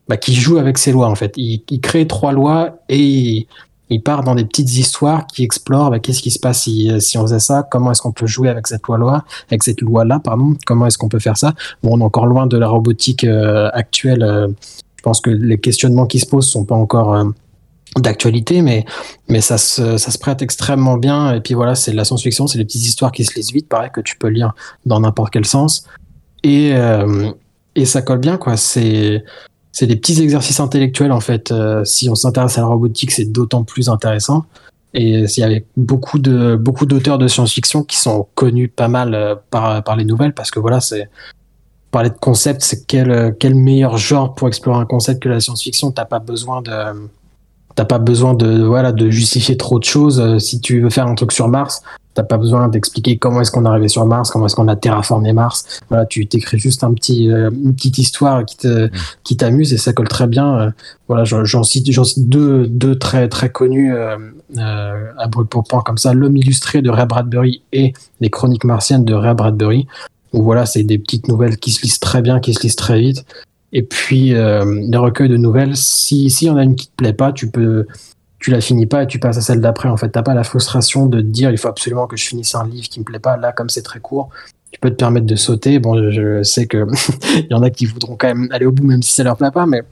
[0.09, 1.31] bah, qui jouent avec ces lois en fait.
[1.37, 3.47] Il, il crée trois lois et il,
[3.89, 7.17] il part dans des petites histoires qui explorent bah, qu'est-ce qui se passe si, si
[7.17, 10.55] on faisait ça, comment est-ce qu'on peut jouer avec cette loi-là, avec cette loi-là, pardon,
[10.65, 11.53] comment est-ce qu'on peut faire ça.
[11.81, 14.23] Bon, on est encore loin de la robotique euh, actuelle.
[14.23, 14.47] euh,
[14.97, 17.23] je pense que les questionnements qui se posent sont pas encore euh,
[17.97, 18.83] d'actualité, mais,
[19.29, 21.33] mais ça, se, ça se prête extrêmement bien.
[21.33, 23.69] Et puis voilà, c'est de la science-fiction, c'est des petites histoires qui se lisent vite,
[23.69, 24.53] pareil, que tu peux lire
[24.85, 25.85] dans n'importe quel sens.
[26.43, 27.31] Et, euh,
[27.75, 28.57] et ça colle bien, quoi.
[28.57, 29.23] C'est
[29.71, 31.51] c'est des petits exercices intellectuels en fait.
[31.51, 34.45] Euh, si on s'intéresse à la robotique, c'est d'autant plus intéressant.
[34.93, 39.13] Et il y avait beaucoup de beaucoup d'auteurs de science-fiction qui sont connus pas mal
[39.13, 41.09] euh, par par les nouvelles parce que voilà, c'est
[41.91, 45.39] parler de concept, c'est quel euh, quel meilleur genre pour explorer un concept que la
[45.39, 45.91] science-fiction?
[45.91, 46.71] T'as pas besoin de
[47.79, 50.19] t'as pas besoin de voilà de justifier trop de choses.
[50.19, 51.81] Euh, si tu veux faire un truc sur Mars,
[52.13, 54.75] t'as pas besoin d'expliquer comment est-ce qu'on est arrivé sur Mars, comment est-ce qu'on a
[54.75, 55.79] terraformé Mars.
[55.87, 58.89] Voilà, tu t'écris juste un petit euh, une petite histoire qui te
[59.23, 60.59] qui t'amuse et ça colle très bien.
[60.59, 60.71] Euh,
[61.07, 64.17] voilà, j'en cite j'en cite deux deux très très connus euh,
[64.57, 68.65] euh, à brûle pour point comme ça, l'homme illustré de Ray Bradbury et les chroniques
[68.65, 69.87] martiennes de Ray Bradbury.
[70.33, 72.99] Donc voilà, c'est des petites nouvelles qui se lisent très bien, qui se lisent très
[72.99, 73.23] vite.
[73.71, 76.95] Et puis euh, les recueils de nouvelles, si si y en a une qui te
[76.95, 77.85] plaît pas, tu peux
[78.39, 79.89] tu la finis pas et tu passes à celle d'après.
[79.89, 82.55] En fait, t'as pas la frustration de te dire il faut absolument que je finisse
[82.55, 83.37] un livre qui me plaît pas.
[83.37, 84.29] Là, comme c'est très court,
[84.71, 85.79] tu peux te permettre de sauter.
[85.79, 86.87] Bon, je sais que
[87.35, 89.37] il y en a qui voudront quand même aller au bout, même si ça leur
[89.37, 89.83] plaît pas, mais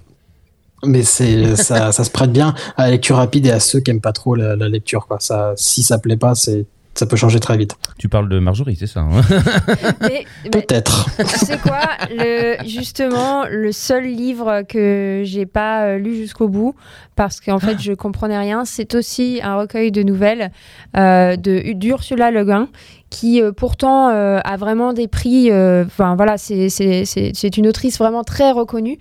[0.86, 3.92] mais c'est ça, ça se prête bien à la lecture rapide et à ceux qui
[3.92, 5.08] aiment pas trop la, la lecture.
[5.08, 5.18] Quoi.
[5.20, 6.66] Ça, si ça plaît pas, c'est
[6.98, 7.76] ça peut changer très vite.
[7.98, 9.22] Tu parles de Marjorie, c'est ça hein
[10.02, 11.06] mais- Peut-être.
[11.18, 11.80] tu sais quoi
[12.10, 16.74] le, Justement, le seul livre que j'ai pas euh, lu jusqu'au bout,
[17.16, 20.52] parce qu'en fait je comprenais rien, c'est aussi un recueil de nouvelles
[20.96, 22.68] euh, de d'Ursula Le Guin,
[23.10, 25.52] qui euh, pourtant euh, a vraiment des prix.
[25.52, 28.98] euh, Enfin voilà, c'est- c'est c'est- c'est une autrice vraiment très reconnue.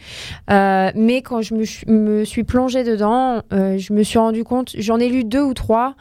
[0.51, 4.45] Euh, mais quand je me, suis- me suis plongée dedans, euh, je me suis rendu
[4.45, 5.95] compte, j'en ai lu deux ou trois.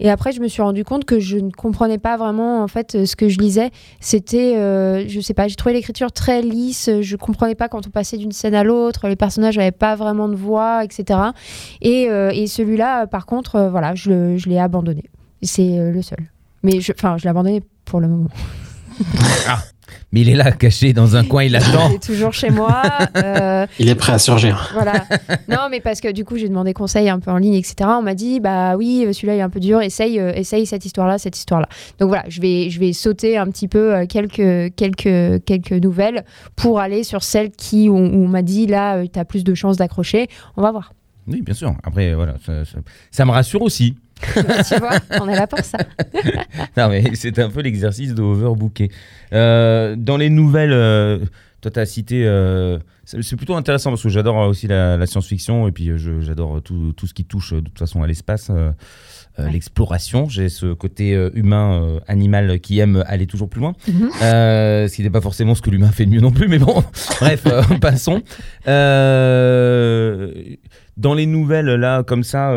[0.00, 3.04] Et après, je me suis rendu compte que je ne comprenais pas vraiment en fait
[3.04, 3.70] ce que je lisais.
[4.00, 6.88] C'était, euh, je sais pas, j'ai trouvé l'écriture très lisse.
[7.00, 9.08] Je comprenais pas quand on passait d'une scène à l'autre.
[9.08, 11.18] Les personnages n'avaient pas vraiment de voix, etc.
[11.80, 15.04] Et, euh, et celui-là, par contre, euh, voilà, je, je l'ai abandonné.
[15.42, 16.18] C'est euh, le seul.
[16.62, 18.28] Mais je- enfin, je l'ai abandonné pour le moment.
[20.10, 21.90] Mais il est là, caché dans un coin, il attend.
[21.90, 22.82] Il est toujours chez moi.
[23.18, 24.70] euh, Il est prêt à surgir.
[24.72, 25.04] voilà.
[25.50, 27.74] Non, mais parce que du coup, j'ai demandé conseil un peu en ligne, etc.
[27.98, 29.82] On m'a dit, bah oui, celui-là il est un peu dur.
[29.82, 31.68] Essaye, euh, essaye cette histoire-là, cette histoire-là.
[31.98, 36.24] Donc voilà, je vais, je vais sauter un petit peu euh, quelques, quelques, quelques nouvelles
[36.56, 39.52] pour aller sur celles qui où, où on m'a dit là, tu as plus de
[39.54, 40.28] chances d'accrocher.
[40.56, 40.94] On va voir.
[41.26, 41.74] Oui, bien sûr.
[41.84, 42.78] Après, voilà, ça, ça-
[43.10, 43.94] ça me rassure aussi.
[44.68, 45.78] Tu vois, on est là pour ça.
[46.76, 48.90] Non, mais c'est un peu l'exercice de overbooker.
[49.32, 51.18] Euh, dans les nouvelles, euh,
[51.60, 52.24] toi, tu as cité.
[52.26, 55.90] euh, c'est plutôt intéressant parce que j'adore aussi la, la science-fiction et puis
[56.20, 58.50] j'adore tout, tout ce qui touche de toute façon à l'espace.
[58.50, 59.52] Ouais.
[59.52, 64.10] L'exploration, j'ai ce côté euh, humain, euh, animal qui aime aller toujours plus loin, Mhm.
[64.22, 66.58] Euh, ce qui n'est pas forcément ce que l'humain fait de mieux non plus, mais
[66.58, 66.82] bon,
[67.20, 67.44] bref,
[67.80, 68.20] passons.
[70.96, 72.52] Dans les nouvelles, là, comme ça,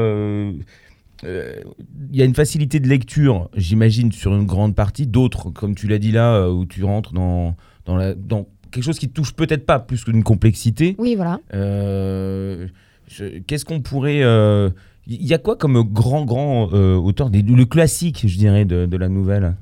[1.24, 5.08] il y a une facilité de lecture, j'imagine, sur une grande partie.
[5.08, 7.56] D'autres, comme tu l'as dit là, euh, où tu rentres dans,
[7.86, 10.96] dans, la, dans quelque chose qui te touche peut-être pas plus qu'une complexité.
[10.98, 11.40] Oui, voilà.
[11.54, 12.68] Euh,
[13.08, 14.22] je- Qu'est-ce qu'on pourrait.
[14.24, 14.70] euh,
[15.08, 18.86] Il y a quoi comme grand, grand euh, auteur des, Le classique, je dirais, de,
[18.86, 19.56] de la nouvelle?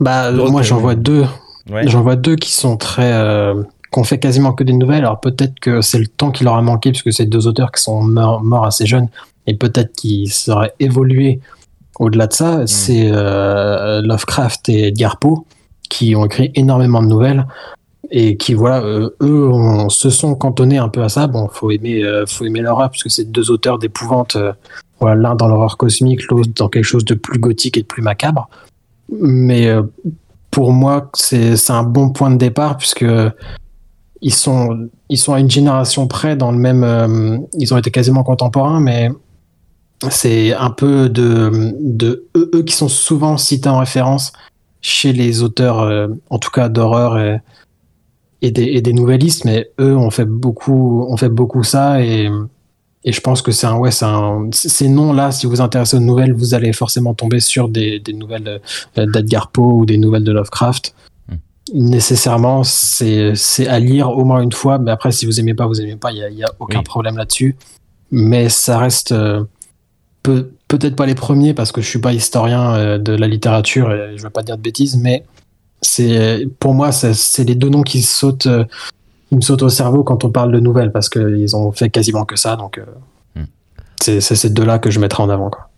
[0.00, 1.24] Bah, euh, moi, j'en euh, vois deux.
[1.70, 1.86] Ouais.
[1.88, 3.12] J'en vois deux qui sont très.
[3.92, 5.04] Qu'on fait quasiment que des nouvelles.
[5.04, 7.82] Alors peut-être que c'est le temps qui leur a manqué, puisque c'est deux auteurs qui
[7.82, 9.08] sont morts, morts assez jeunes,
[9.46, 11.40] et peut-être qu'ils seraient évolués
[12.00, 12.66] au-delà de ça.
[12.66, 15.44] C'est euh, Lovecraft et Edgar Poe
[15.88, 17.46] qui ont écrit énormément de nouvelles
[18.10, 21.26] et qui, voilà, euh, eux on- se sont cantonnés un peu à ça.
[21.26, 24.36] Bon, faut aimer, euh, faut aimer l'horreur, puisque c'est deux auteurs d'épouvante.
[24.36, 24.52] euh,
[25.00, 28.02] voilà, l'un dans l'horreur cosmique, l'autre dans quelque chose de plus gothique et de plus
[28.02, 28.48] macabre.
[29.10, 29.82] Mais euh,
[30.50, 33.04] pour moi, c'est c'est un bon point de départ puisque
[34.22, 36.84] ils sont, ils sont à une génération près dans le même.
[36.84, 39.10] euh, ils ont été quasiment contemporains, mais
[40.10, 44.32] c'est un peu de, de eux, qui sont souvent cités en référence
[44.80, 47.18] chez les auteurs, euh, en tout cas d'horreur
[48.40, 52.28] et, des, et des nouvellistes, mais eux ont fait beaucoup, ont fait beaucoup ça et,
[53.04, 56.00] et je pense que c'est un, ouais, un, ces noms-là, si vous vous intéressez aux
[56.00, 58.60] nouvelles, vous allez forcément tomber sur des, des nouvelles
[58.98, 60.94] euh, d'Edgar Poe ou des nouvelles de Lovecraft.
[61.74, 63.32] Nécessairement, c'est
[63.66, 66.10] à lire au moins une fois, mais après, si vous aimez pas, vous aimez pas,
[66.12, 66.84] il n'y a, il y a aucun Oui.
[66.84, 67.56] problème là-dessus.
[68.10, 69.44] Mais ça reste euh,
[70.22, 73.90] peut- peut-être pas les premiers parce que je suis pas historien euh, de la littérature
[73.92, 75.24] et je veux pas dire de bêtises, mais
[75.80, 78.64] c'est pour moi, c'est les deux noms qui sautent, euh,
[79.30, 82.24] qui me sautent au cerveau quand on parle de nouvelles parce qu'ils ont fait quasiment
[82.26, 82.80] que ça, donc
[83.34, 83.44] Hmm.
[84.02, 85.48] c'est c'est ces deux-là que je mettrai en avant.
[85.48, 85.70] Quoi.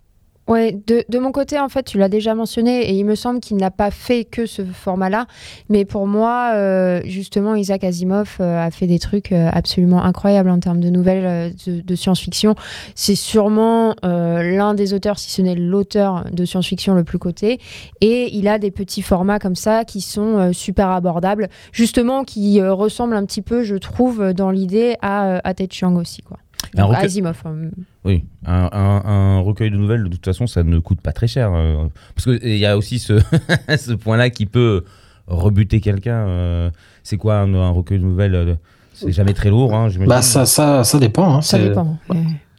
[0.47, 3.39] Ouais, de, de mon côté, en fait, tu l'as déjà mentionné, et il me semble
[3.39, 5.25] qu'il n'a pas fait que ce format-là.
[5.69, 10.51] Mais pour moi, euh, justement, Isaac Asimov euh, a fait des trucs euh, absolument incroyables
[10.51, 12.53] en termes de nouvelles euh, de, de science-fiction.
[12.93, 17.59] C'est sûrement euh, l'un des auteurs, si ce n'est l'auteur de science-fiction le plus coté.
[18.01, 22.61] Et il a des petits formats comme ça qui sont euh, super abordables, justement, qui
[22.61, 26.21] ressemblent un petit peu, je trouve, dans l'idée à, à Ted Chiang aussi.
[26.21, 26.37] Quoi.
[26.81, 27.41] Un recueil- Asimov.
[27.45, 27.55] hein.
[28.03, 31.27] Oui, un, un- un recueil de nouvelles, de toute façon, ça ne coûte pas très
[31.27, 31.51] cher.
[31.53, 33.19] euh, parce qu'il y a aussi ce,
[33.77, 34.83] ce point-là qui peut
[35.27, 36.27] rebuter quelqu'un.
[36.27, 36.69] euh,
[37.03, 38.55] c'est quoi un, un recueil de nouvelles euh,
[38.93, 39.89] C'est jamais très lourd, hein.
[40.07, 41.35] Bah ça, ça, ça dépend.
[41.37, 41.97] hein, Ça dépend.
[42.09, 42.17] ouais.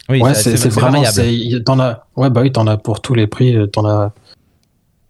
[0.08, 1.02] Oui, ouais, c'est vraiment.
[1.64, 2.06] T'en as.
[2.16, 3.56] Ouais, bah oui, t'en as pour tous les prix.
[3.56, 4.12] euh, T'en as.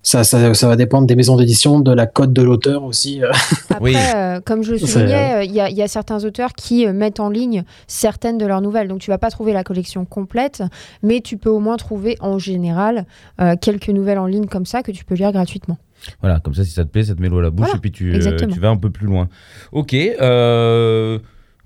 [0.09, 3.25] Ça, ça, ça va dépendre des maisons d'édition, de la cote de l'auteur aussi.
[3.25, 3.33] euh.
[3.71, 3.97] Après, Oui.
[3.97, 6.87] euh, comme je le soulignais, euh, il y, a- il y a certains auteurs qui
[6.87, 8.87] mettent en ligne certaines de leurs nouvelles.
[8.87, 10.63] Donc, tu vas pas trouver la collection complète,
[11.03, 13.05] mais tu peux au moins trouver en général
[13.41, 15.77] euh, quelques nouvelles en ligne comme ça que tu peux lire gratuitement.
[16.21, 17.79] Voilà, comme ça, si ça te plaît, ça te met l'eau à la bouche Voilà,
[17.79, 18.13] et puis tu,
[18.61, 19.29] vas un peu plus loin.
[19.73, 21.19] Ok, euh,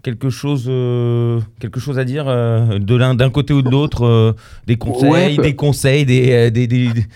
[0.03, 4.05] quelque, chose, euh, quelque chose à dire euh, de l'un d'un côté ou de l'autre
[4.05, 4.33] euh,
[4.67, 7.07] Des conseils, Ouais, des conseils, des, des, des- des-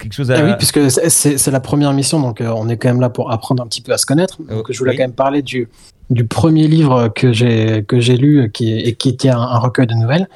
[0.00, 0.36] quelque chose à.
[0.38, 3.62] Ah oui, puisque c'est- la première mission, donc on est quand même là pour apprendre
[3.62, 4.38] un petit peu à se connaître.
[4.42, 4.96] Donc Oh, je voulais oui.
[4.96, 5.68] quand même parler du,
[6.10, 9.58] du premier livre que j'ai que j'ai lu, qui, est- et qui était un, un
[9.58, 10.28] recueil de nouvelles.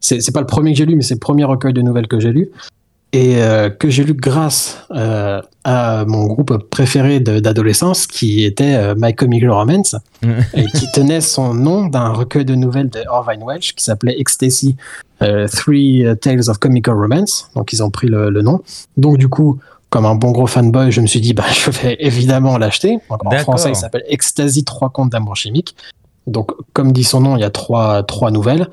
[0.00, 2.08] C'est c'est pas le premier que j'ai lu, mais c'est le premier recueil de nouvelles
[2.08, 2.48] que j'ai lu.
[3.12, 8.94] Et euh, que j'ai lu grâce euh, à mon groupe préféré d'adolescence, qui était euh,
[8.98, 9.96] My Chemical Romance,
[10.54, 14.76] et qui tenait son nom d'un recueil de nouvelles de Orvine Welch qui s'appelait Ecstasy
[15.20, 17.50] Three Tales of Comical Romance.
[17.56, 18.60] Donc ils ont pris le, le nom.
[18.96, 19.58] Donc du coup,
[19.90, 22.98] comme un bon gros fanboy, je me suis dit, bah, je vais évidemment l'acheter.
[23.08, 25.74] En français, il s'appelle Ecstasy, trois contes d'amour chimique.
[26.26, 28.68] Donc, comme dit son nom, il y a trois, trois nouvelles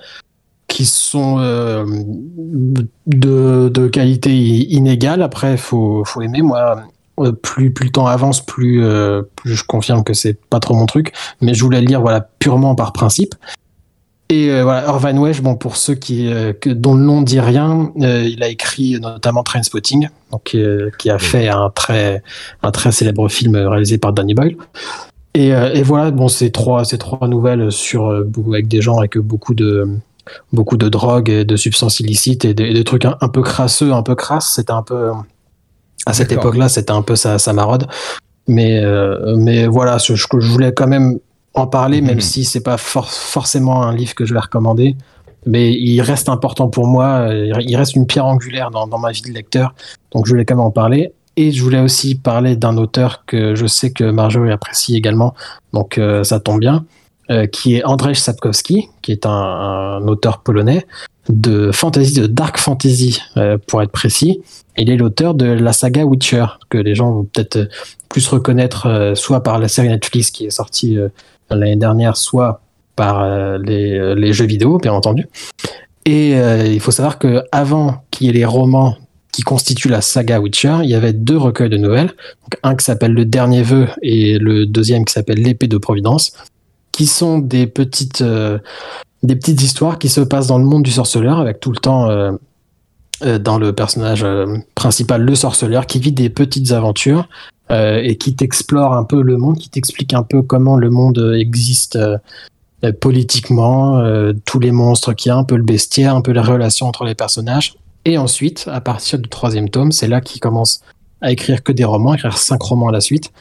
[0.68, 1.86] qui sont euh,
[3.08, 5.22] de, de, qualité inégale.
[5.22, 6.42] Après, il faut, faut, aimer.
[6.42, 6.84] Moi,
[7.20, 10.74] euh, plus, plus le temps avance, plus, euh, plus je confirme que c'est pas trop
[10.74, 11.14] mon truc.
[11.42, 13.36] Mais je voulais le lire voilà, purement par principe.
[14.30, 17.92] Et euh, voilà, Irvine Wesh, bon, pour ceux qui, que, dont le nom dit rien,
[17.96, 20.58] il a écrit notamment Trainspotting, donc,
[20.98, 22.24] qui a fait un très,
[22.64, 24.58] un très célèbre film réalisé par Danny Boyle.
[25.36, 28.10] Et, et voilà, bon, ces trois, ces trois nouvelles sur,
[28.48, 29.88] avec des gens avec beaucoup de,
[30.54, 34.16] beaucoup de drogues et de substances illicites et des, trucs un, peu crasseux, un peu
[34.16, 34.54] crasses.
[34.54, 35.12] C'était un peu,
[36.06, 37.88] à cette époque-là, c'était un peu sa, sa marode.
[38.48, 38.82] Mais,
[39.38, 41.20] mais voilà, je, je voulais quand même
[41.56, 42.22] en parler, même mhm.
[42.22, 44.96] si c'est pas forcément un livre que je vais recommander.
[45.46, 49.32] Mais il reste important pour moi, il reste une pierre angulaire dans, ma vie de
[49.32, 49.76] lecteur,
[50.12, 51.14] donc je voulais quand même en parler.
[51.38, 55.34] Et je voulais aussi parler d'un auteur que je sais que Marjorie apprécie également,
[55.74, 56.86] donc euh, ça tombe bien,
[57.30, 60.86] euh, qui est Andrzej Sapkowski, qui est un, auteur polonais
[61.30, 64.42] de fantasy, de dark fantasy euh, pour être précis.
[64.78, 67.70] Il est l'auteur de la saga Witcher, que les gens vont peut-être
[68.10, 70.98] plus reconnaître soit par la série Netflix qui est sortie
[71.50, 72.62] l'année dernière, soit
[72.96, 75.28] par euh, euh, les, jeux vidéo, bien entendu.
[76.06, 78.96] Et euh, il faut savoir que avant qu'il y ait les romans
[79.32, 82.12] qui constituent la saga Witcher, il y avait deux recueils de nouvelles.
[82.64, 86.32] un qui s'appelle Le Dernier Vœu et le deuxième qui s'appelle L'Épée de Providence,
[86.96, 91.40] qui sont des petites, des petites histoires qui se passent dans le monde du sorceleur,
[91.40, 92.08] avec tout le temps
[93.22, 94.26] dans le personnage
[94.76, 97.28] principal, le sorceleur, qui vit des petites aventures
[97.72, 101.36] euh, et qui t'explore un peu le monde, qui t'explique un peu comment le monde
[101.36, 106.22] existe euh, politiquement, euh, tous les monstres qu'il y a, un peu le bestiaire, un
[106.22, 107.74] peu les relations entre les personnages.
[108.06, 110.82] Et ensuite, à partir du troisième tome, c'est là qu'il commence
[111.22, 113.32] à écrire que des romans, écrire cinq romans à la suite,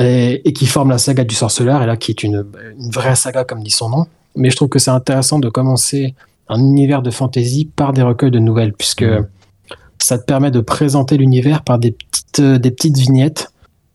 [0.00, 2.44] et, qui forme la saga du sorceleur, et là qui est une,
[2.78, 4.06] une, vraie saga comme dit son nom.
[4.34, 6.14] Mais je trouve que c'est intéressant de commencer
[6.48, 9.26] un univers de fantasy par des recueils de nouvelles, puisque mmh
[10.02, 13.49] ça te permet de présenter l'univers par des petites, euh, des petites vignettes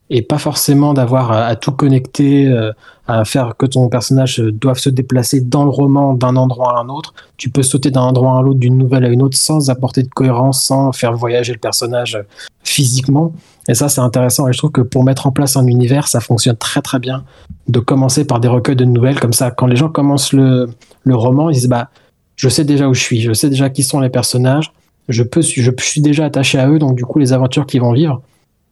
[0.09, 2.71] et pas forcément d'avoir à, tout connecter, euh,
[3.07, 6.89] à faire que ton personnage doive se déplacer dans le roman d'un endroit à un
[6.89, 7.13] autre.
[7.37, 10.09] Tu peux sauter d'un endroit à l'autre, d'une nouvelle à une autre, sans apporter de
[10.09, 12.19] cohérence, sans faire voyager le personnage
[12.63, 13.33] physiquement.
[13.67, 14.47] Et ça, c'est intéressant.
[14.47, 17.23] Et je trouve que pour mettre en place un univers, ça fonctionne très très bien
[17.67, 19.49] de commencer par des recueils de nouvelles comme ça.
[19.49, 20.69] Quand les gens commencent le,
[21.03, 21.89] le roman, ils disent bah,
[22.35, 24.71] je sais déjà où je suis, je sais déjà qui sont les personnages
[25.09, 27.93] je peux, je suis déjà attaché à eux, donc du coup, les aventures qu'ils vont
[27.93, 28.21] vivre,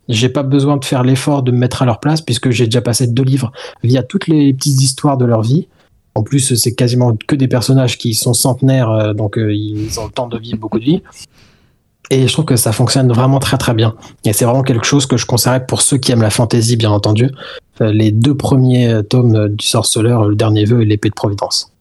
[0.09, 2.81] j'ai pas besoin de faire l'effort de me mettre à leur place puisque j'ai déjà
[2.81, 3.51] passé deux livres
[3.83, 5.67] via toutes les petites histoires de leur vie.
[6.15, 10.05] En plus, c'est quasiment que des personnages qui sont centenaires, euh, donc euh, ils ont
[10.05, 11.01] le temps de vivre beaucoup de vie.
[12.11, 13.95] Et je trouve que ça fonctionne vraiment très très bien.
[14.23, 16.91] Et c'est vraiment quelque chose que je conseillerais pour ceux qui aiment la fantasy, bien
[16.91, 17.31] entendu.
[17.81, 21.71] Euh, les deux premiers tomes du Sorceleur, le dernier vœu et l'épée de Providence.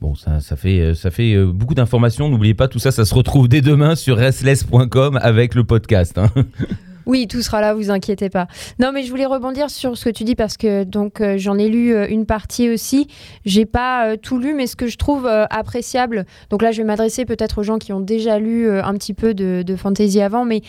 [0.00, 2.28] Bon, ça, ça fait, ça fait beaucoup d'informations.
[2.28, 6.16] N'oubliez pas, tout ça, ça se retrouve dès demain sur restless.com avec le podcast.
[6.16, 6.30] Hein.
[7.06, 8.46] Oui, tout sera là, vous inquiétez pas.
[8.78, 11.58] Non, mais je voulais rebondir sur ce que tu dis parce que donc euh, j'en
[11.58, 13.08] ai lu euh, une partie aussi.
[13.44, 16.24] J'ai pas euh, tout lu, mais ce que je trouve appréciable.
[16.50, 19.34] Donc là, je vais m'adresser peut-être aux gens qui ont déjà lu un petit peu
[19.34, 20.62] de, de fantasy avant, mais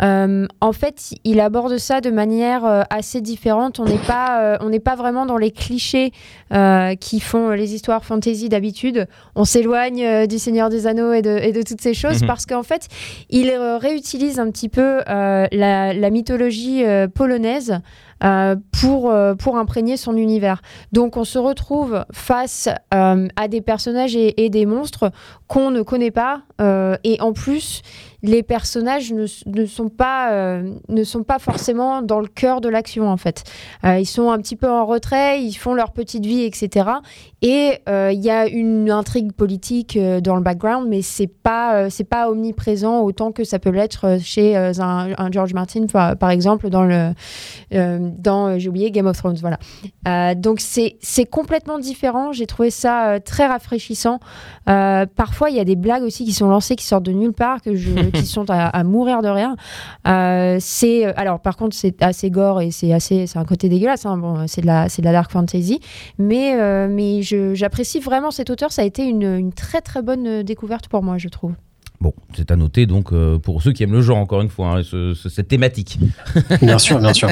[0.00, 3.80] en fait, il aborde ça de manière assez différente.
[3.80, 6.12] On n'est pas, on n'est pas vraiment dans les clichés
[7.00, 9.06] qui font les histoires fantasy d'habitude.
[9.34, 12.26] On s'éloigne du Seigneur des Anneaux et de, et de toutes ces choses mhm.
[12.26, 12.88] parce qu'en fait,
[13.28, 17.80] il réutilise un petit peu la la, mythologie euh, polonaise
[18.22, 20.62] euh, pour, euh, pour imprégner son univers.
[20.92, 25.10] Donc on se retrouve face à des personnages et, des monstres
[25.46, 26.42] qu'on ne connaît pas
[27.04, 27.82] et en plus
[28.22, 32.68] les personnages ne, ne sont, pas, euh, ne sont pas forcément dans le cœur de
[32.68, 33.44] l'action, en fait.
[33.84, 36.88] Euh, ils sont un petit peu en retrait, ils font leur petite vie, etc.
[37.42, 42.04] Et euh, il y a une intrigue politique dans le background, mais c'est pas, c'est
[42.04, 47.12] pas omniprésent autant que ça peut l'être chez un, George Martin, par, exemple, dans, le,
[48.18, 49.38] dans j'ai oublié, Game of Thrones.
[49.40, 50.34] Voilà.
[50.34, 50.98] donc c'est,
[51.30, 52.32] complètement différent.
[52.32, 54.20] J'ai trouvé ça très rafraîchissant.
[54.66, 57.62] parfois, il y a des blagues aussi qui sont lancées, qui sortent de nulle part,
[57.62, 59.56] que je qui sont à, mourir de rien.
[60.06, 64.06] Euh, c'est alors par contre c'est assez gore et c'est assez c'est un côté dégueulasse.
[64.06, 64.16] Hein.
[64.18, 65.80] Bon, c'est de la c'est de la dark fantasy,
[66.18, 68.72] mais euh, mais j'apprécie vraiment cet auteur.
[68.72, 71.54] Ça a été une, une, très très bonne découverte pour moi, je trouve.
[72.00, 74.78] Bon, c'est à noter donc euh, pour ceux qui aiment le genre, encore une fois,
[74.78, 74.82] hein,
[75.14, 75.98] cette thématique.
[76.62, 77.28] Bien sûr, bien sûr.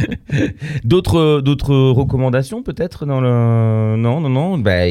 [0.84, 3.96] d'autres, d'autres recommandations peut-être dans le.
[3.96, 4.58] Non, non, non.
[4.58, 4.84] Bah,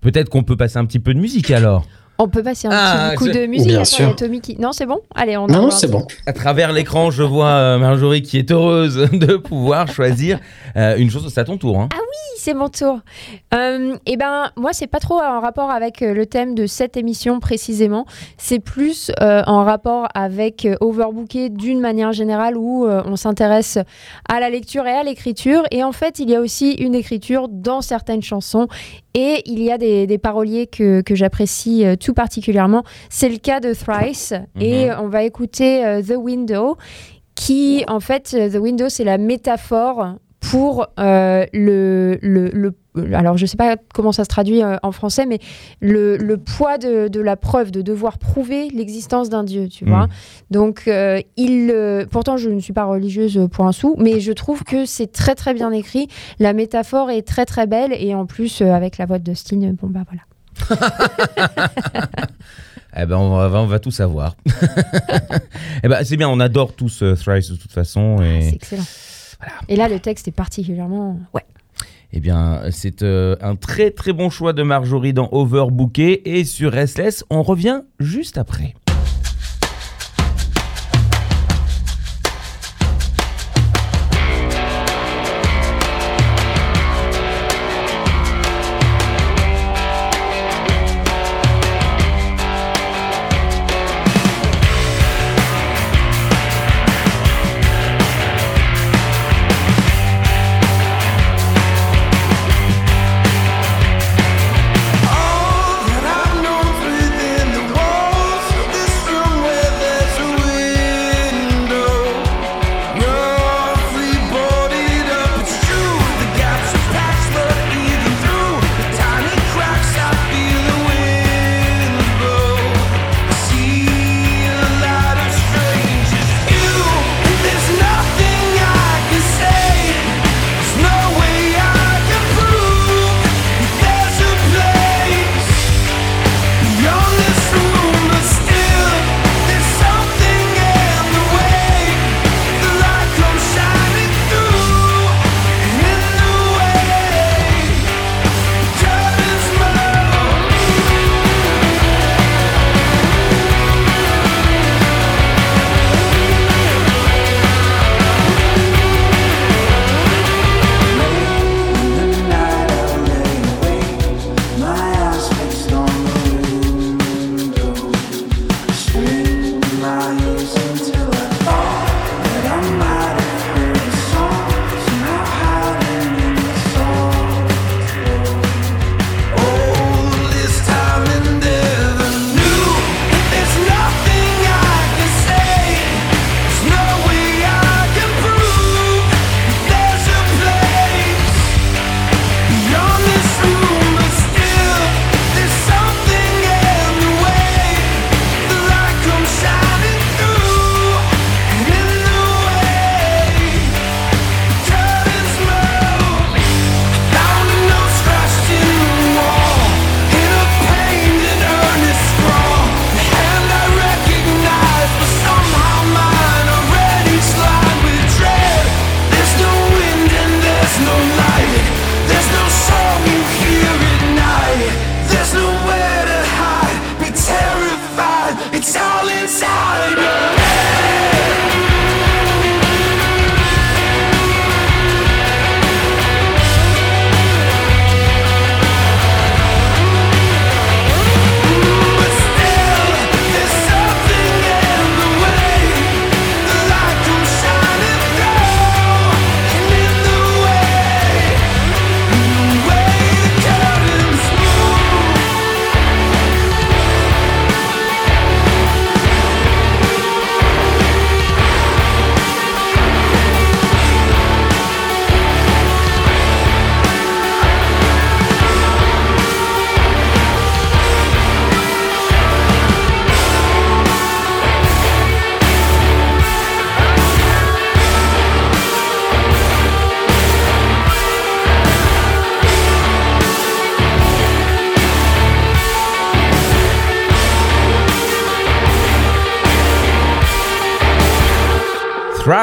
[0.00, 1.86] peut-être qu'on peut passer un petit peu de musique alors.
[2.18, 3.68] On peut passer un Ah, petit coup je- de musique.
[3.68, 4.14] Bien sûr.
[4.16, 4.56] Tommy qui...
[4.58, 6.06] Non, c'est bon Allez, on Non, c'est bon.
[6.26, 10.38] À travers l'écran, je vois euh, Marjorie qui est heureuse de pouvoir choisir
[10.76, 11.26] euh, une chose.
[11.32, 11.80] C'est à ton tour.
[11.80, 11.88] Hein.
[12.36, 13.00] c'est mon tour.
[13.54, 16.96] Euh, et ben, moi, c'est pas trop en rapport avec euh, le thème de cette
[16.96, 18.06] émission précisément.
[18.36, 23.78] C'est plus euh, en rapport avec Overbooké d'une manière générale où euh, on s'intéresse
[24.28, 25.62] à la lecture et à l'écriture.
[25.72, 28.68] Et en fait, il y a aussi une écriture dans certaines chansons.
[29.14, 32.82] Et il y a des, des paroliers que, que j'apprécie euh, tout particulièrement.
[33.10, 34.32] C'est le cas de Thrice.
[34.60, 34.96] Et Mhm.
[35.00, 36.76] on va écouter euh, The Window
[37.34, 40.14] qui, en fait, euh, The Window, c'est la métaphore
[40.50, 42.50] pour euh, le, le,
[42.94, 45.38] le- Alors, je sais pas comment ça se traduit euh, en français, mais
[45.80, 50.06] le, le poids de, de la preuve, de devoir prouver l'existence d'un Dieu, tu vois.
[50.06, 50.10] Mm.
[50.50, 51.70] Donc, euh, il.
[51.72, 55.10] euh, pourtant, je ne suis pas religieuse pour un sou, mais je trouve que c'est
[55.12, 56.08] très, très bien écrit.
[56.40, 57.92] La métaphore est très, très belle.
[57.96, 60.22] Et en plus, euh, avec la voix de Dustin, bon, bah voilà.
[62.94, 64.36] Eh ben, on va, on va tout savoir.
[65.82, 68.16] eh ben, c'est bien, on adore tous euh, Thrice de toute façon.
[68.20, 68.42] Ah, Et...
[68.42, 68.82] c'est excellent.
[69.68, 71.18] Et là, le texte est particulièrement.
[71.34, 71.44] Ouais.
[72.12, 76.72] Eh bien, c'est euh, un très très bon choix de Marjorie dans Overbooké et sur
[76.72, 77.24] Restless.
[77.30, 78.74] On revient juste après.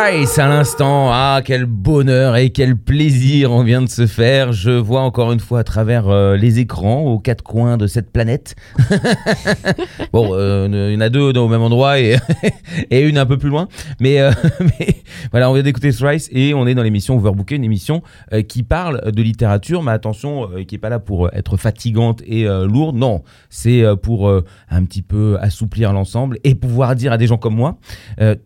[0.09, 1.11] Thrice à l'instant.
[1.11, 4.53] Ah, quel bonheur et quel plaisir on vient de se faire.
[4.53, 8.11] Je vois encore une fois à travers euh, les écrans aux quatre coins de cette
[8.11, 8.55] planète.
[10.13, 12.17] bon, euh, il y en a deux au même endroit et,
[12.91, 13.67] et une un peu plus loin.
[13.99, 17.63] Mais, euh, mais voilà, on vient d'écouter Thrice et on est dans l'émission Overbooké, une
[17.63, 22.21] émission euh, qui parle de littérature, mais attention, qui est pas là pour être fatigante
[22.23, 22.97] et lourde.
[22.97, 27.55] Non, c'est pour un petit peu assouplir l'ensemble et pouvoir dire à des gens comme
[27.55, 27.79] moi,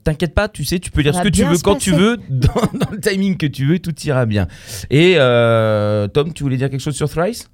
[0.05, 2.53] t'inquiète pas, tu sais, tu peux dire ce que tu veux quand tu veux, dans,
[2.79, 4.47] dans le timing que tu veux, tout ira bien.
[4.89, 7.47] Et euh, Tom, tu voulais dire quelque chose sur Thrice?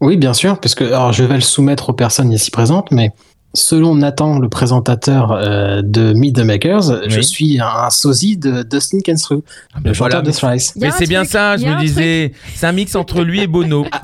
[0.00, 3.10] Oui, bien sûr, parce que alors, je vais le soumettre aux personnes ici présentes, mais
[3.56, 8.98] selon Nathan, le présentateur euh, de Meet the Makers, je suis un, sosie de Dustin
[8.98, 10.22] Kensrue, Ah ben le chanteur voilà.
[10.22, 10.74] de Thrice.
[10.76, 12.32] Mais c'est bien ça, je me disais.
[12.56, 13.86] C'est un mix entre lui et Bono.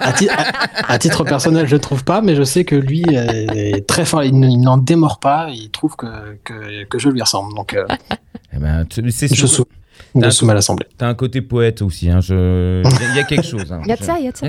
[0.00, 0.52] À, ti- à-
[0.88, 4.22] à titre personnel, je le trouve pas, mais je sais que lui est très fort.
[4.24, 5.48] Il, n'en démord pas.
[5.50, 6.06] Il trouve que,
[6.44, 7.54] que, que je lui ressemble.
[7.54, 7.84] Donc, euh,
[8.54, 9.64] Eh ben, je sou-
[10.14, 10.86] je T'as- soumets à l'Assemblée.
[10.98, 12.08] T'as un côté poète aussi.
[12.10, 13.72] hein, je- Il y a- quelque chose.
[13.72, 13.80] hein.
[13.84, 14.46] Il y a de ça, il y a de ça.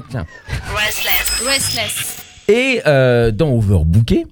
[0.75, 1.47] Restless.
[1.47, 2.17] Restless.
[2.49, 4.25] Et euh, dans Overbooké,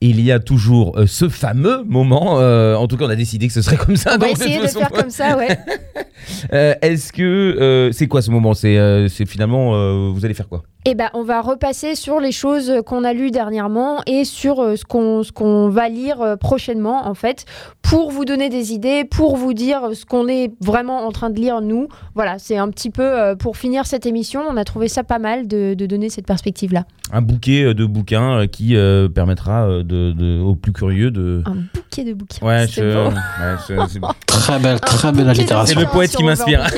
[0.00, 2.38] il y a toujours euh, ce fameux moment.
[2.40, 4.16] euh, en tout cas, on a décidé que ce serait comme ça.
[4.16, 5.58] On va de essayer de façon, faire comme ça, ouais.
[6.52, 8.52] euh, Est-ce que euh, c'est quoi ce moment?
[8.52, 10.62] C'est euh, finalement euh, vous allez faire quoi?
[10.86, 14.76] Eh ben, on va repasser sur les choses qu'on a lues dernièrement et sur euh,
[14.76, 17.46] ce qu'on ce qu'on va lire euh, prochainement, en fait,
[17.80, 21.40] pour vous donner des idées, pour vous dire ce qu'on est vraiment en train de
[21.40, 21.88] lire, nous.
[22.14, 24.42] Voilà, c'est un petit peu euh, pour finir cette émission.
[24.46, 26.84] On a trouvé ça pas mal de, de donner cette perspective-là.
[27.12, 31.42] Un bouquet de bouquins qui euh, permettra de, de- aux plus curieux de.
[31.46, 32.44] Un bouquet de bouquins.
[32.46, 33.08] Ouais, c'est je- beau.
[33.08, 35.74] ouais, je- c'est- Très belle, très Un belle allitération.
[35.78, 36.66] C'est le poète qui m'inspire.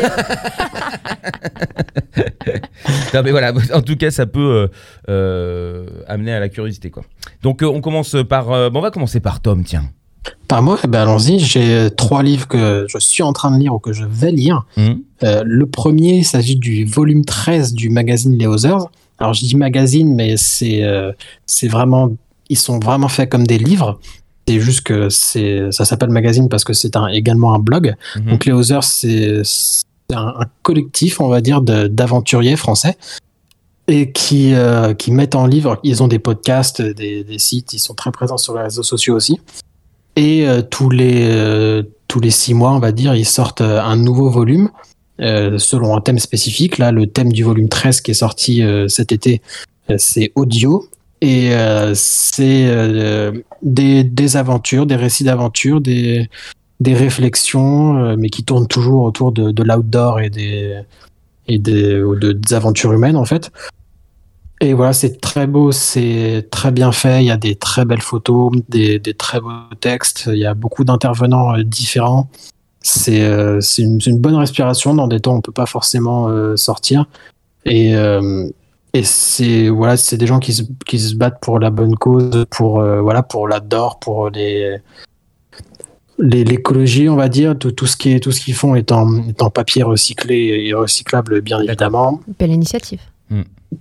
[3.15, 4.69] Non, mais voilà, en tout cas, ça peut euh,
[5.09, 7.05] euh, amener à la curiosité, quoi.
[7.43, 8.47] Donc, euh, on commence par.
[8.71, 9.91] bon, on va commencer par Tom, tiens.
[10.49, 11.39] Par moi, eh ben, allons-y.
[11.39, 14.65] J'ai trois livres que je suis en train de lire ou que je vais lire.
[14.77, 18.87] Hum Euh, le premier, il s'agit du volume 13 du magazine Les Others.
[19.19, 21.13] Alors, je dis magazine, mais c'est euh,
[21.47, 22.11] c'est vraiment.
[22.49, 23.99] Ils sont vraiment faits comme des livres.
[24.47, 27.95] C'est juste que c'est ça s'appelle magazine parce que c'est un, également un blog.
[28.17, 28.31] Mhm.
[28.31, 29.43] Donc, Les Others, c'est
[30.13, 32.97] un, un collectif, on va dire, d'aventuriers français
[33.89, 35.79] et qui, euh, qui mettent en livre.
[35.83, 39.15] Ils ont des podcasts, des, des sites, ils sont très présents sur les réseaux sociaux
[39.15, 39.41] aussi.
[40.17, 43.81] Et euh, tous, les, euh, tous les six mois, on va dire, ils sortent euh,
[43.81, 44.71] un nouveau volume
[45.21, 46.79] euh, selon un thème spécifique.
[46.79, 49.41] Là, le thème du volume 13 qui est sorti euh, cet été,
[49.99, 50.89] c'est audio.
[51.23, 51.51] Et
[51.95, 53.33] c'est
[53.63, 56.29] des, des aventures, des récits d'aventures, des,
[56.81, 60.79] des réflexions, mais qui tournent toujours autour de, de l'outdoor et, des,
[61.49, 63.51] et des, ou de- des aventures humaines, en fait.
[64.61, 67.23] Et voilà, c'est très beau, c'est très bien fait.
[67.23, 69.51] Il y a des très belles photos, des, des très beaux
[69.81, 70.25] textes.
[70.33, 72.29] Il y a beaucoup d'intervenants euh, différents.
[72.81, 76.57] C'est euh, c'est une, bonne respiration dans des temps où on peut pas forcément euh,
[76.57, 77.07] sortir.
[77.65, 78.49] Et, euh,
[78.95, 82.47] et c'est voilà, c'est des gens qui se, qui se battent pour la bonne cause,
[82.51, 84.79] pour euh, voilà, pour l'adore, pour les
[86.19, 89.29] l'écologie, on va dire, tout, tout ce qui est tout ce qu'ils font est en,
[89.29, 92.23] est en papier recyclé et recyclable, bien évidemment.
[92.39, 93.01] Belle initiative.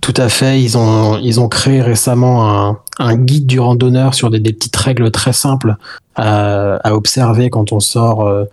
[0.00, 0.60] Tout à fait.
[0.60, 4.76] Ils ont, ils ont créé récemment un, un guide du randonneur sur des, des petites
[4.76, 5.76] règles très simples
[6.16, 8.44] à, à observer quand on sort euh,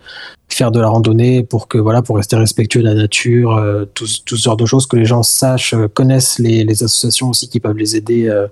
[0.48, 4.06] faire de la randonnée pour que voilà pour rester respectueux de la nature, euh, tout,
[4.24, 7.76] tout de choses que les gens sachent, euh, connaissent les, les associations aussi qui peuvent
[7.76, 8.28] les aider.
[8.28, 8.46] euh,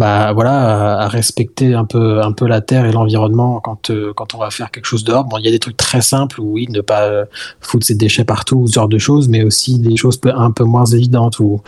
[0.00, 4.34] bah voilà, à, respecter un peu, un peu la terre et l'environnement quand, euh, quand
[4.34, 5.24] on va faire quelque chose dehors.
[5.24, 7.26] Bon, il y a des trucs très simples, oui, ne pas euh,
[7.60, 10.86] foutre ses déchets partout, ce genre de choses, mais aussi des choses un peu moins
[10.86, 11.60] évidentes ou,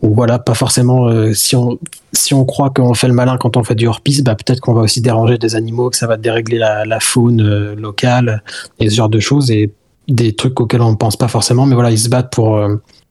[0.00, 1.08] ou voilà, pas forcément.
[1.08, 1.78] euh, si on
[2.14, 4.72] si on croit qu'on fait le malin quand on fait du hors-piste, bah peut-être qu'on
[4.72, 8.42] va aussi déranger des animaux, que ça va dérégler la, faune locale
[8.78, 9.74] et ce genre de choses et
[10.08, 12.66] des trucs auxquels on ne pense pas forcément, mais voilà, ils se battent pour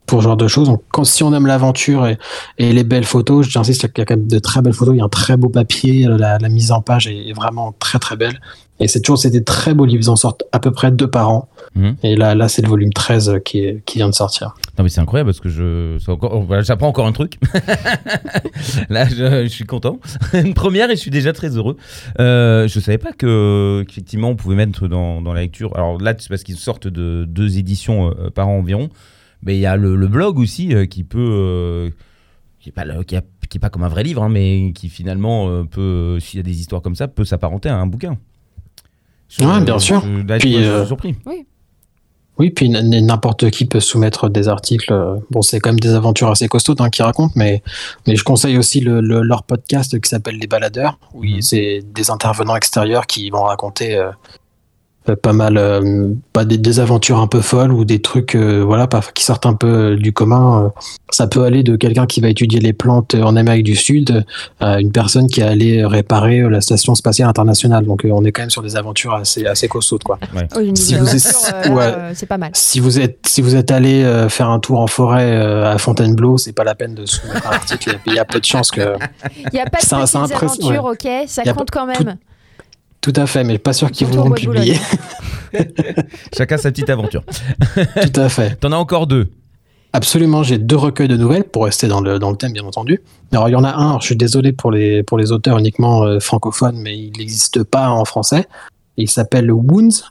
[0.07, 0.67] pour ce genre de choses.
[0.69, 2.17] Donc, quand, si on aime l'aventure et,
[2.57, 4.95] et les belles photos, j'insiste, il y a quand même de très belles photos.
[4.95, 7.75] Il y a un très beau papier, la, la mise en page est, est vraiment
[7.77, 8.39] très très belle.
[8.79, 10.03] Et c'est toujours, c'est des très beaux livres.
[10.03, 11.49] Ils en sortent à peu près deux par an.
[11.75, 11.95] Mhm.
[12.03, 14.53] Et là, là, c'est le volume 13 qui, est- qui vient de sortir.
[14.77, 17.39] Non mais c'est incroyable parce que je c'est encore voilà, j'apprends encore un truc.
[18.89, 19.99] Là je, je suis content.
[20.33, 21.77] Une première et je suis déjà très heureux.
[22.19, 25.75] Euh, je savais pas que qu'effectivement on pouvait mettre dans, dans la lecture.
[25.75, 28.89] Alors là c'est parce qu'ils sortent de deux éditions euh, par an environ.
[29.43, 31.89] Mais il y a le, le blog aussi euh, qui peut euh,
[32.59, 34.71] qui est pas le- qui, a- qui est pas comme un vrai livre hein, mais
[34.73, 37.85] qui finalement euh, peut s'il y a des histoires comme ça peut s'apparenter à un
[37.87, 38.17] bouquin.
[39.29, 40.01] Je- Ouais, bien sûr.
[40.01, 41.15] je- là, Puis, je suis euh, surpris.
[42.39, 44.93] Oui, puis n- n'importe qui peut soumettre des articles.
[45.31, 47.63] Bon, c'est quand même des aventures assez costaudes hein, qu'ils racontent, mais,
[48.05, 51.41] mais je conseille aussi le, le- leur podcast qui s'appelle Les Baladeurs, où Mhm.
[51.41, 54.11] c'est des intervenants extérieurs qui vont raconter euh,
[55.15, 58.87] pas mal, euh, pas des, des aventures un peu folles ou des trucs, euh, voilà,
[58.87, 60.65] pas, qui sortent un peu du commun.
[60.65, 60.69] euh.
[61.11, 64.25] ça peut aller de quelqu'un qui va étudier les plantes en Amérique du Sud
[64.59, 67.85] à une personne qui est allée réparer euh, la station spatiale internationale.
[67.85, 70.19] Donc euh, on est quand même sur des aventures assez, assez costaudes, quoi.
[70.75, 71.83] Si vous êtes- euh, ouais.
[71.85, 72.51] euh, c'est pas mal.
[72.53, 75.77] Si vous êtes, si vous êtes allé euh, faire un tour en forêt euh, à
[75.77, 77.97] Fontainebleau, c'est pas la peine de soumettre un article.
[78.05, 78.95] Il y a peu de chances que.
[79.35, 80.15] Il n'y a pas de Ça- petites
[80.83, 81.95] ok Ça Y compte quand même.
[81.97, 82.05] Tout
[83.15, 84.33] à fait, mais pas sûr qu'ils Boulogne.
[84.33, 84.77] publier.
[86.37, 87.23] Chacun sa petite aventure.
[87.75, 88.55] Tout à fait.
[88.59, 89.29] T'en as encore deux.
[89.93, 93.01] Absolument, j'ai deux recueils de nouvelles pour rester dans le, dans le thème, bien entendu.
[93.31, 95.57] Alors, il y en a un, alors, je suis désolé pour les, pour les auteurs
[95.57, 98.45] uniquement euh, francophones, mais il n'existe pas en français.
[98.97, 100.03] Il s'appelle Wounds.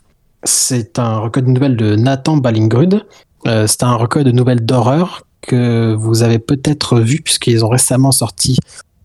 [0.43, 3.05] C'est un recueil de nouvelles de Nathan Ballingrud.
[3.45, 8.11] Euh, c'est un recueil de nouvelles d'horreur que vous avez peut-être vu, puisqu'ils ont récemment
[8.11, 8.57] sorti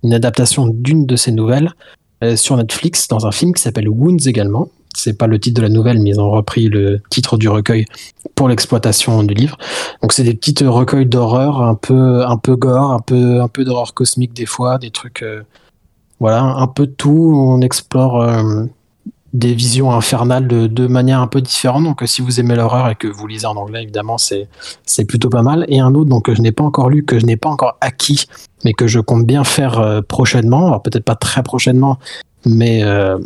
[0.02, 1.72] une adaptation d'une de ces nouvelles
[2.22, 4.68] euh, sur Netflix dans un film qui s'appelle Wounds également.
[4.94, 7.86] C'est pas le titre de la nouvelle, mais ils ont repris le titre du recueil
[8.34, 9.56] pour l'exploitation du livre.
[10.02, 13.64] Donc c'est des petites recueils d'horreur un peu un peu gore, un peu un peu
[13.64, 15.42] d'horreur cosmique des fois, des trucs euh,
[16.20, 18.64] voilà, un peu de tout, on explore euh,
[19.32, 21.84] des visions infernales de, de manière un peu différente.
[21.84, 24.48] Donc euh, si vous aimez l'horreur et que vous lisez en anglais évidemment, c'est
[24.84, 27.18] c'est plutôt pas mal et un autre donc que je n'ai pas encore lu, que
[27.18, 28.26] je n'ai pas encore acquis
[28.64, 31.98] mais que je compte bien faire euh, prochainement, alors peut-être pas très prochainement
[32.44, 33.18] mais euh,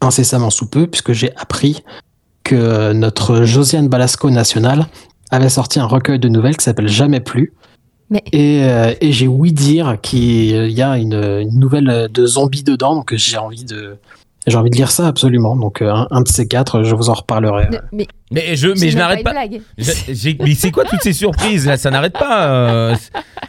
[0.00, 1.82] incessamment sous peu puisque j'ai appris
[2.44, 4.86] que notre Josiane Balasco nationale
[5.32, 7.52] avait sorti un recueil de nouvelles qui s'appelle Jamais plus.
[8.10, 12.62] Mais- Et, euh, et j'ai ouï dire qu'il y a une, une nouvelle de zombies
[12.62, 13.96] dedans, donc j'ai envie de
[14.46, 15.56] j'ai envie de lire ça absolument.
[15.56, 17.68] Donc euh, un, un de ces quatre, je vous en reparlerai.
[17.70, 19.32] Ne- Mais, Mais je, mais je n'arrête pas.
[19.34, 21.76] mais c'est quoi toutes ces surprises là?
[21.76, 22.48] Ça n'arrête pas.
[22.48, 22.96] euh,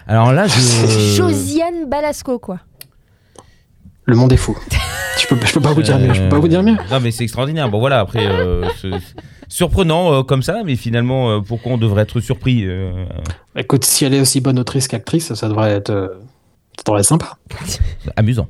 [0.08, 1.16] Alors là, je.
[1.16, 2.60] Josiane Balasco, quoi.
[4.06, 4.58] Le monde est fou.
[5.20, 6.14] je peux, je peux pas vous dire mieux.
[6.14, 6.74] Je peux pas vous dire mieux.
[6.80, 7.70] Euh, Non, mais c'est extraordinaire.
[7.70, 8.90] Bon, voilà, après, euh, c'est-
[9.50, 13.06] surprenant euh, comme ça, mais finalement, euh, pourquoi on devrait être surpris euh,
[13.56, 16.08] Écoute, si elle est aussi bonne autrice qu'actrice, ça devrait être, euh,
[16.78, 17.38] ça devrait être sympa.
[18.16, 18.48] Amusant.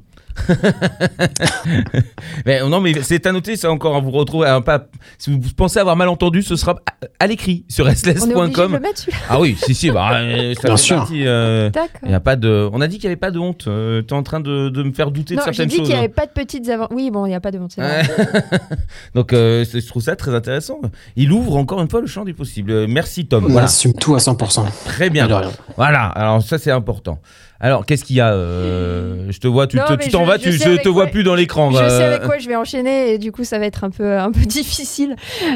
[2.46, 4.48] mais non, mais c'est à noter, c'est encore à vous retrouver.
[4.48, 4.86] à pas,
[5.18, 8.26] si vous pensez avoir mal entendu, ce sera à, à l'écrit sur On est obligé
[8.28, 8.80] de le sls.com.
[8.80, 9.18] mettre celui-là.
[9.30, 10.96] Ah oui, si, si, bah, euh, ça Bien fait sûr.
[10.98, 11.70] partie, euh,
[12.06, 12.70] il y a pas de...
[12.72, 13.66] On a dit qu'il n'y avait pas de honte.
[13.68, 15.86] Euh, T'es en train de, de me faire douter Non, de j'ai certaines dit choses.
[15.88, 16.04] qu'il n'y hein.
[16.04, 16.96] avait pas de petites aventures.
[16.96, 17.76] Oui, bon, il n'y a pas de honte.
[19.16, 20.80] Donc euh, je trouve ça très intéressant.
[21.16, 22.72] Il ouvre encore une fois le champ du possible.
[22.72, 23.46] Euh, Merci Tom.
[23.46, 24.66] On Voilà, assume tout à 100%.
[24.86, 25.28] très bien.
[25.76, 27.20] Voilà, alors ça c'est important.
[27.60, 30.30] Alors qu'est-ce qu'il y a euh, Je te vois, tu Non, te- tu t'en je-
[30.30, 31.72] vas, je tu, je te vois plus dans l'écran.
[31.72, 31.90] Je euh.
[31.90, 34.32] sais avec quoi je vais enchaîner et du coup ça va être un peu un
[34.32, 35.16] peu difficile.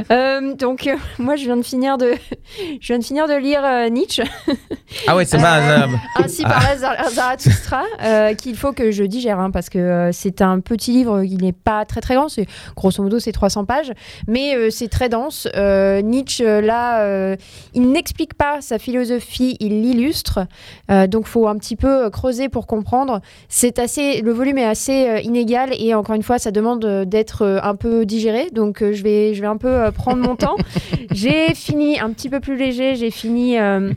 [0.09, 2.13] Euh, donc euh, moi je viens de finir de
[2.81, 4.23] je viens de finir de lire Nietzsche
[5.07, 5.59] Ah ouais, c'est pas
[6.17, 7.83] ainsi par Zar- Zarathustra
[8.37, 11.85] qu'il faut que je digère hein, parce que c'est un petit livre il n'est pas
[11.85, 12.45] très très grand c'est
[12.75, 13.91] grosso modo c'est 300 pages
[14.27, 15.47] mais c'est très dense
[16.03, 17.35] Nietzsche là
[17.73, 20.39] il n'explique pas sa philosophie il l'illustre
[21.07, 23.21] donc faut un petit peu euh, creuser pour comprendre.
[23.49, 27.05] C'est assez le volume est assez euh, inégal et encore une fois ça demande euh,
[27.05, 28.49] d'être un peu digéré.
[28.51, 30.55] Donc je vais je vais un peu prendre mon temps.
[31.11, 32.95] J'ai fini un petit peu plus léger.
[32.95, 33.91] J'ai fini euh,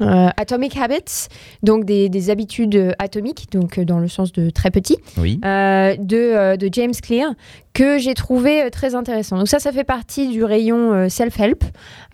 [0.00, 1.28] euh, Atomic Habits,
[1.62, 5.36] donc des, des habitudes euh, atomiques, donc euh, dans le sens de très petit, Oui.
[5.40, 7.32] de, de James Clear,
[7.74, 9.36] que j'ai trouvé euh, très intéressant.
[9.36, 11.64] Donc ça, ça fait partie du rayon euh, self-help,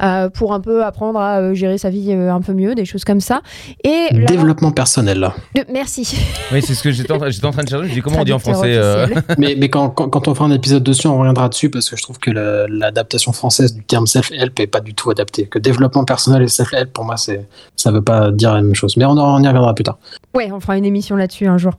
[0.03, 2.87] euh, pour un peu apprendre à euh, gérer sa vie euh, un peu mieux, des
[2.87, 3.43] choses comme ça.
[3.85, 6.17] Et Développement personnel, de- Merci.
[6.51, 7.89] Oui, c'est ce que j'étais en, train- j'étais en train de chercher.
[7.89, 9.07] Je dis comment on dit en français euh,
[9.39, 11.97] mais mais quand, quand, quand on fera un épisode dessus, on reviendra dessus parce que
[11.97, 15.45] je trouve que la- l'adaptation française du terme self-help est pas du tout adaptée.
[15.47, 17.47] Que développement personnel et self-help, pour moi, c'est
[17.77, 18.97] ça veut pas dire la même chose.
[18.97, 19.99] Mais on, en- on y reviendra plus tard.
[20.35, 21.75] Ouais, on fera une émission là-dessus un jour.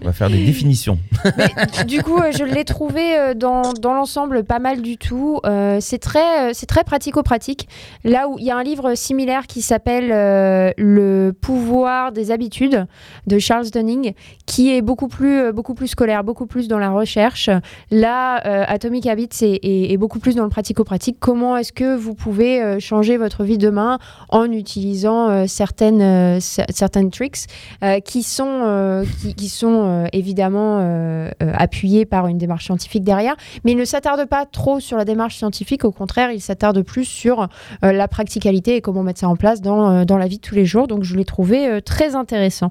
[0.00, 0.98] On va faire des définitions.
[1.36, 5.40] Mais du coup, euh, je l'ai trouvé euh, dans, dans l'ensemble pas mal du tout.
[5.44, 7.68] Euh, c'est très, euh, c'est très pratico-pratique.
[8.04, 12.86] Là où il y a un livre similaire qui s'appelle euh, Le pouvoir des habitudes
[13.26, 14.12] de Charles Dunning,
[14.46, 17.50] qui est beaucoup plus, euh, beaucoup plus scolaire, beaucoup plus dans la recherche.
[17.90, 21.16] Là, euh, Atomic Habits est, beaucoup plus dans le pratico-pratique.
[21.20, 23.98] Comment est-ce que vous pouvez euh, changer votre vie demain
[24.28, 27.46] en utilisant euh, certaines, euh, cer- certaines tricks
[27.82, 29.04] euh, qui sont, euh,
[29.36, 33.15] qui, sont euh, évidemment euh, euh, appuyés par une démarche scientifique derrière,
[33.64, 37.04] mais il ne s'attarde pas trop sur la démarche scientifique, au contraire, il s'attarde plus
[37.04, 37.48] sur
[37.84, 40.42] euh, la practicalité et comment mettre ça en place dans, euh, dans la vie de
[40.42, 40.86] tous les jours.
[40.86, 42.70] Donc je l'ai trouvé euh, très intéressant.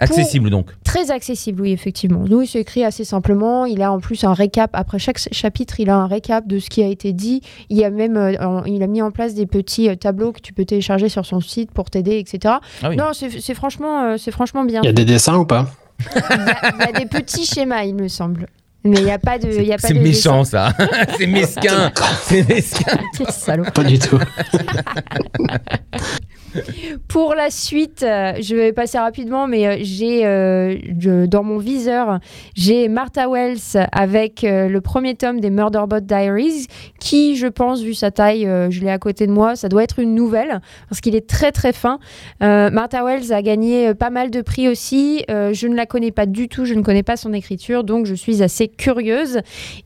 [0.00, 0.70] Accessible donc.
[0.82, 2.24] Très accessible, oui, effectivement.
[2.28, 3.64] Nous, c'est écrit assez simplement.
[3.64, 4.70] Il a en plus un récap.
[4.72, 7.42] Après chaque chapitre, il a un récap de ce qui a été dit.
[7.70, 10.52] Il, a même, euh, il a mis en place des petits euh, tableaux que tu
[10.52, 12.56] peux télécharger sur son site pour t'aider, etc.
[12.82, 12.96] Ah oui.
[12.96, 14.80] Non, c'est c'est franchement, euh, c'est franchement bien.
[14.82, 15.68] Il y a des dessins ou pas?
[16.00, 18.48] Il y, a, il y a des petits schémas, il me semble.
[18.86, 19.48] Mais il n'y a pas de.
[19.48, 20.74] y a pas C'est de méchant ça.
[21.18, 21.90] c'est mesquin.
[22.24, 22.98] C'est mesquin.
[23.16, 23.64] Quel salaud.
[23.74, 24.18] Pas du tout.
[27.08, 32.18] Pour la suite, euh, je vais passer rapidement, mais euh, j'ai euh, dans mon viseur,
[32.54, 36.66] j'ai Martha Wells avec le premier tome des Murderbot Diaries,
[36.98, 39.98] qui, je pense, vu sa taille, je l'ai à côté de moi, ça doit être
[39.98, 41.98] une nouvelle, parce qu'il est très très fin.
[42.40, 45.24] Martha Wells a gagné pas mal de prix aussi.
[45.28, 48.14] Je ne la connais pas du tout, je ne connais pas son écriture, donc je
[48.14, 49.40] suis assez curieuse.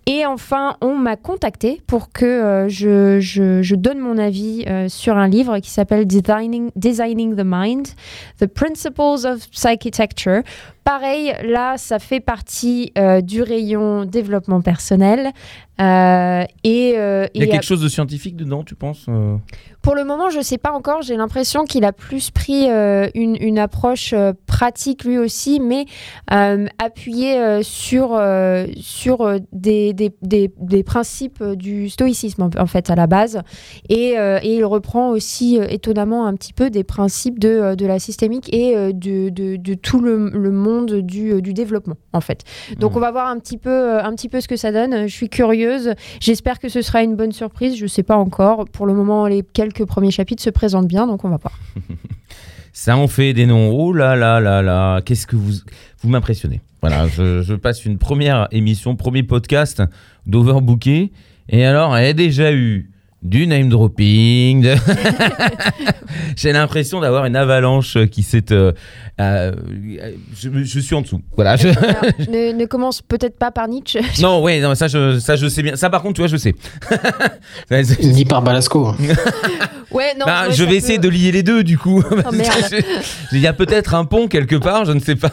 [0.07, 5.71] Et enfin, on m'a contacté pour que je, donne mon avis sur un livre qui
[5.71, 7.95] s'appelle Designing, Designing the Mind,
[8.39, 10.45] The Principles of Psychitecture.
[10.93, 15.33] Pareil, là, ça fait partie euh, du rayon développement personnel.
[15.81, 19.05] Euh, et, euh, Il y a et quelque chose de scientifique dedans, tu penses
[19.81, 21.03] pour le moment, je ne sais pas encore.
[21.03, 24.13] J'ai l'impression qu'il a plus pris une, une approche
[24.47, 25.85] pratique lui aussi, mais
[26.27, 28.21] appuyé euh, sur,
[28.81, 33.41] sur des, des, des- des principes du stoïcisme en, fait à la base.
[33.89, 38.53] Et, et il reprend aussi étonnamment un petit peu des principes de, de la systémique
[38.53, 42.45] et de, de, de tout le, le monde du, euh, du développement en fait.
[42.79, 42.97] Donc Mhm.
[42.97, 45.07] on va voir un petit peu, euh, un petit peu ce que ça donne.
[45.09, 45.95] Je suis curieuse.
[46.21, 47.77] J'espère que ce sera une bonne surprise.
[47.77, 48.65] Je ne sais pas encore.
[48.67, 51.59] Pour le moment, les quelques premiers chapitres se présentent bien, donc on va voir.
[52.73, 53.71] Ça en fait des noms.
[53.73, 55.01] Oh là là là là.
[55.03, 55.53] Qu'est-ce que vous.
[56.01, 56.61] Vous m'impressionnez.
[56.81, 59.83] Voilà, je, je passe une première émission, premier podcast
[60.27, 61.11] d'Overbooké.
[61.49, 62.91] Et alors, elle a déjà eu
[63.23, 64.63] du name dropping.
[64.63, 64.75] de-
[66.37, 68.53] J'ai l'impression d'avoir une avalanche qui s'est.
[68.53, 68.73] euh,
[69.21, 69.53] euh,
[70.37, 71.21] je, je suis en dessous.
[71.35, 71.57] Voilà.
[71.57, 74.01] je- Alors, ne, ne commence peut-être pas par Nietzsche.
[74.21, 75.77] Non, ouais, non, ça je, ça je sais bien.
[75.77, 76.55] Ça par contre, tu vois, je sais.
[78.03, 78.95] Ni par Balasco.
[79.91, 80.27] Ouais, non.
[80.27, 82.03] Bah, ouais, je vais essayer peut- de lier les deux du coup.
[82.03, 82.83] Je-
[83.33, 85.31] Il y a peut-être un pont quelque part, je ne sais pas.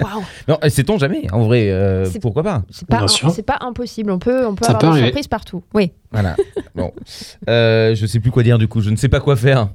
[0.00, 0.24] Waouh.
[0.48, 2.62] Non, sait-on jamais, en vrai, euh, C'est- pourquoi pas?
[2.70, 3.30] C'est pas, Bien un- sûr.
[3.30, 4.10] c'est pas impossible.
[4.10, 5.06] On peut, on peut Ça avoir peut des arriver.
[5.08, 5.62] surprises partout.
[5.74, 5.92] Oui.
[6.10, 6.36] Voilà.
[6.74, 6.90] Bon.
[7.48, 9.68] Euh, je sais plus quoi dire du coup, je ne sais pas quoi faire.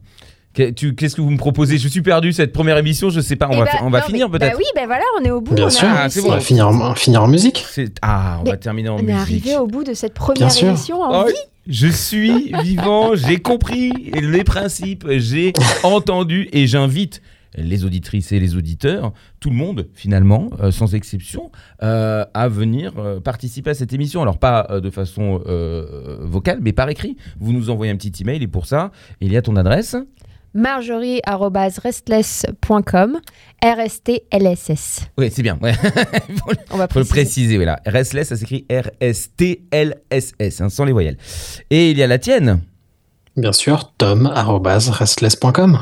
[0.54, 1.78] Qu'est-ce que vous me proposez?
[1.78, 4.00] Je suis perdu cette première émission, je sais pas, on Eh va, bah, on va
[4.00, 4.54] non, finir mais- peut-être.
[4.54, 5.54] Bah oui, ben voilà, on est au bout.
[5.54, 5.88] Bien on a sûr.
[5.88, 6.30] Ah, c'est On bon.
[6.32, 7.64] va finir en, finir en musique.
[7.70, 9.20] C'est- Ah, on Mais va terminer en On est musique.
[9.20, 10.70] arrivé au bout de cette première sûr.
[10.70, 11.34] émission en Oh, vie.
[11.68, 15.54] je suis vivant, j'ai compris les principes, j'ai
[15.84, 17.22] entendu et j'invite
[17.58, 21.52] les auditrices et les auditeurs, tout le monde finalement, euh, sans exception,
[21.84, 24.22] euh, à venir euh, participer à cette émission.
[24.22, 27.18] Alors pas euh, de façon euh, vocale, mais par écrit.
[27.40, 28.92] Vous nous envoyez un petit email et pour ça,
[29.22, 29.96] il y a ton adresse.
[30.54, 33.18] Marjorie.restless.com
[33.64, 35.02] R-S-T-L-S-S.
[35.18, 35.58] Oui, c'est bien.
[35.62, 35.74] Ouais.
[36.38, 37.08] faut, le- On va faut le préciser.
[37.26, 37.56] préciser.
[37.58, 37.80] Voilà.
[37.86, 41.18] Restless, ça s'écrit R-S-T-L-S-S, hein, sans les voyelles.
[41.70, 42.62] Et il y a la tienne.
[43.36, 45.80] Bien sûr, tom.restless.com.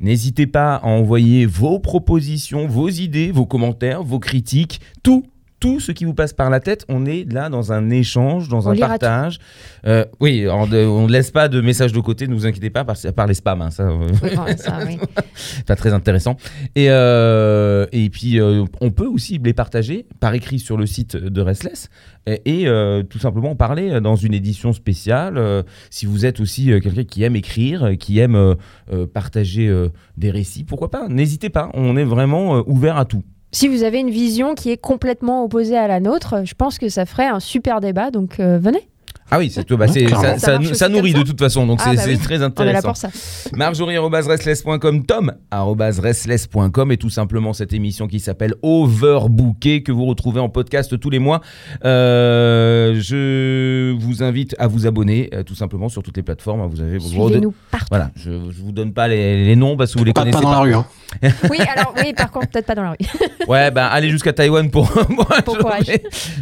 [0.00, 5.24] N'hésitez pas à envoyer vos propositions, vos idées, vos commentaires, vos critiques, tout.
[5.64, 8.66] Tout ce qui vous passe par la tête, on est là dans un échange, dans
[8.68, 9.38] On un partage.
[9.86, 13.26] Euh, oui, on ne laisse pas de messages de côté, ne vous inquiétez pas, par,
[13.26, 14.98] les spams, hein, ça, euh, Oui, bon, ça, oui.
[15.34, 16.36] c'est pas très intéressant.
[16.76, 21.16] Et, euh, et puis, euh, on peut aussi les partager par écrit sur le site
[21.16, 21.88] de Restless
[22.26, 25.38] et, et, euh, tout simplement en parler dans une édition spéciale.
[25.38, 28.54] euh, si vous êtes aussi euh, quelqu'un qui aime écrire, euh, qui aime euh,
[28.92, 29.88] euh, partager euh,
[30.18, 33.22] des récits, pourquoi pas N'hésitez pas, on est vraiment euh, ouvert à tout.
[33.54, 36.88] Si vous avez une vision qui est complètement opposée à la nôtre, je pense que
[36.88, 38.88] ça ferait un super débat, donc euh, venez.
[39.30, 41.66] Ah oui, c'est, bah, c'est- ça, Ça ça- marche aussi ça nourrit de toute façon,
[41.66, 42.46] donc Ah c'est, bah c'est oui, très On est là
[42.78, 42.88] intéressant.
[42.88, 43.08] pour ça.
[43.56, 50.98] Marjorie.restless.com, Tom.restless.com et tout simplement cette émission qui s'appelle Overbooké que vous retrouvez en podcast
[51.00, 51.40] tous les mois.
[51.84, 56.66] Euh, je vous invite à vous abonner euh, tout simplement sur toutes les plateformes.
[56.68, 57.48] Vous avez vos droits de-.
[57.90, 60.38] Voilà, je, je vous donne pas les, les noms parce que vous les Pas, connaissez
[60.38, 60.74] pas dans la rue.
[60.74, 60.86] hein.
[61.50, 62.96] Oui, alors, oui, par contre, peut-être pas dans la rue.
[63.48, 65.26] Ouais, bah allez jusqu'à Taïwan pour moi.
[65.44, 65.84] Bon je- courage.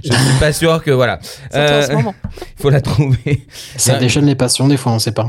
[0.04, 1.18] Je suis pas sûr que voilà.
[1.22, 2.14] Surtout en ce Euh, moment.
[2.56, 3.46] faut la trouver.
[3.76, 5.26] Ça déchaîne les passions des fois, on sait pas.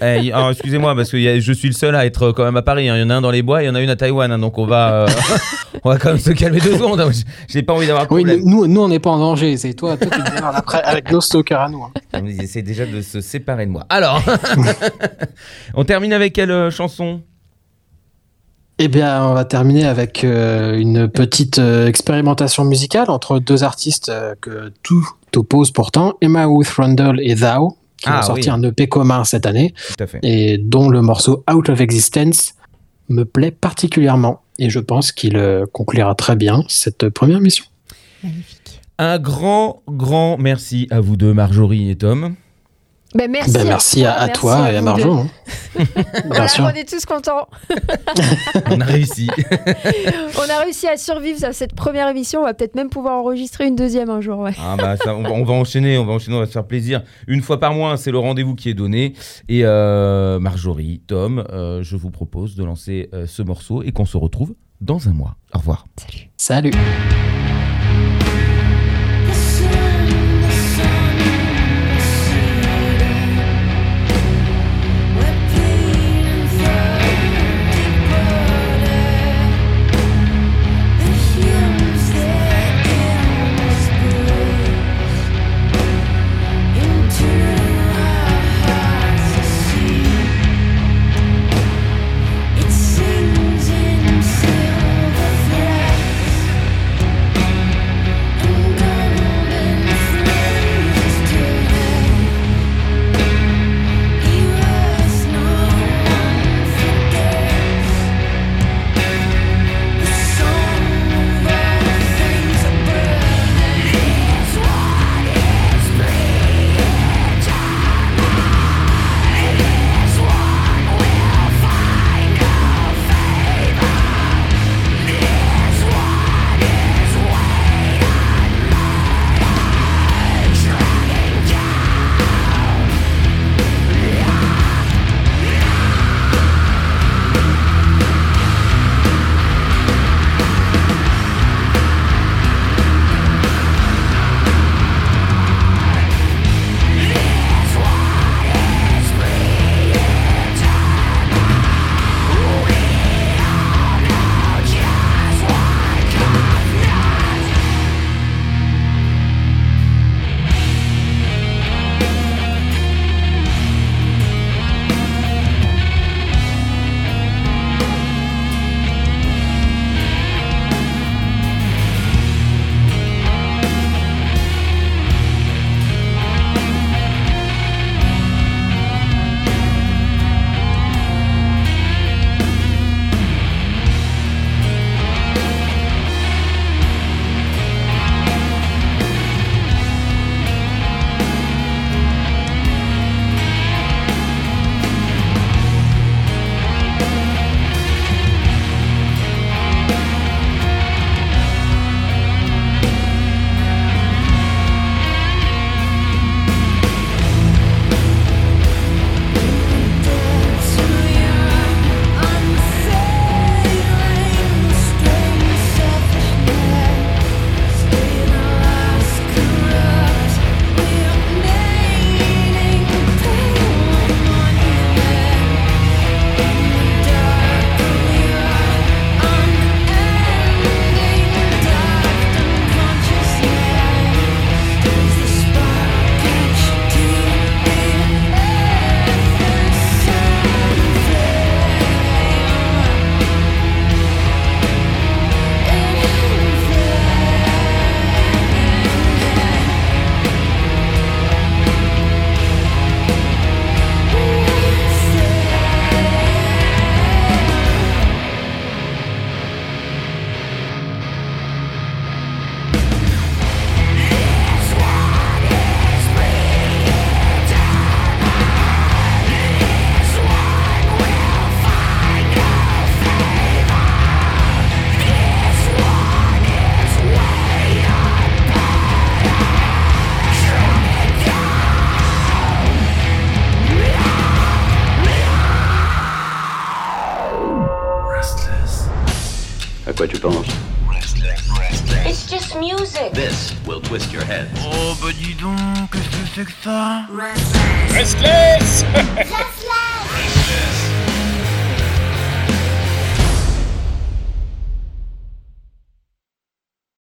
[0.00, 2.44] Eh, alors, excusez-moi parce que y a- je suis le seul à être euh, quand
[2.44, 2.88] même à Paris.
[2.88, 2.96] hein.
[2.96, 4.30] Il y en a un dans les bois, il y en a une à Taïwan,
[4.30, 5.06] hein, donc on va, euh,
[5.84, 7.00] on va quand même se calmer deux secondes.
[7.00, 7.10] hein.
[7.48, 8.42] J'ai pas envie d'avoir de Oui, problème.
[8.44, 9.56] nous, nous on n'est pas en danger.
[9.56, 11.82] C'est toi, toi tu te démerdes après avec nos stalkers à nous.
[11.82, 11.90] hein.
[12.24, 13.86] Ils essaient déjà de se séparer de moi.
[13.88, 14.22] Alors,
[15.74, 17.22] on termine avec quelle euh, chanson?
[18.78, 24.10] Eh bien, on va terminer avec euh, une petite euh, expérimentation musicale entre deux artistes
[24.10, 28.54] euh, que tout oppose pourtant, Emma Ruth Rundle et Thou, qui Ah, ont sorti oui.
[28.54, 30.18] un EP commun cette année, Tout à fait.
[30.22, 32.54] et dont le morceau Out of Existence
[33.08, 34.42] me plaît particulièrement.
[34.58, 37.64] Et je pense qu'il euh, conclura très bien cette première mission.
[38.22, 38.80] Magnifique.
[38.98, 42.34] Un grand, grand merci à vous deux, Marjorie et Tom.
[43.14, 45.12] Ben, merci, Ben, merci à, à merci toi et à Marjo.
[45.12, 45.28] hein.
[45.76, 45.84] Bien
[46.26, 46.64] Voilà, sûr.
[46.64, 47.46] on est tous contents.
[48.70, 49.28] On a réussi.
[50.38, 52.40] On a réussi à survivre à cette première émission.
[52.40, 54.38] On va peut-être même pouvoir enregistrer une deuxième un jour.
[54.40, 54.52] Ouais.
[54.60, 56.66] Ah bah ça, on, va, on va enchaîner, on va enchaîner, on va se faire
[56.66, 57.02] plaisir.
[57.26, 59.14] Une fois par mois, c'est le rendez-vous qui est donné.
[59.48, 64.06] Et euh, Marjorie, Tom, euh, je vous propose de lancer euh, ce morceau et qu'on
[64.06, 65.36] se retrouve dans un mois.
[65.54, 65.86] Au revoir.
[65.96, 66.28] Salut.
[66.36, 67.35] Salut.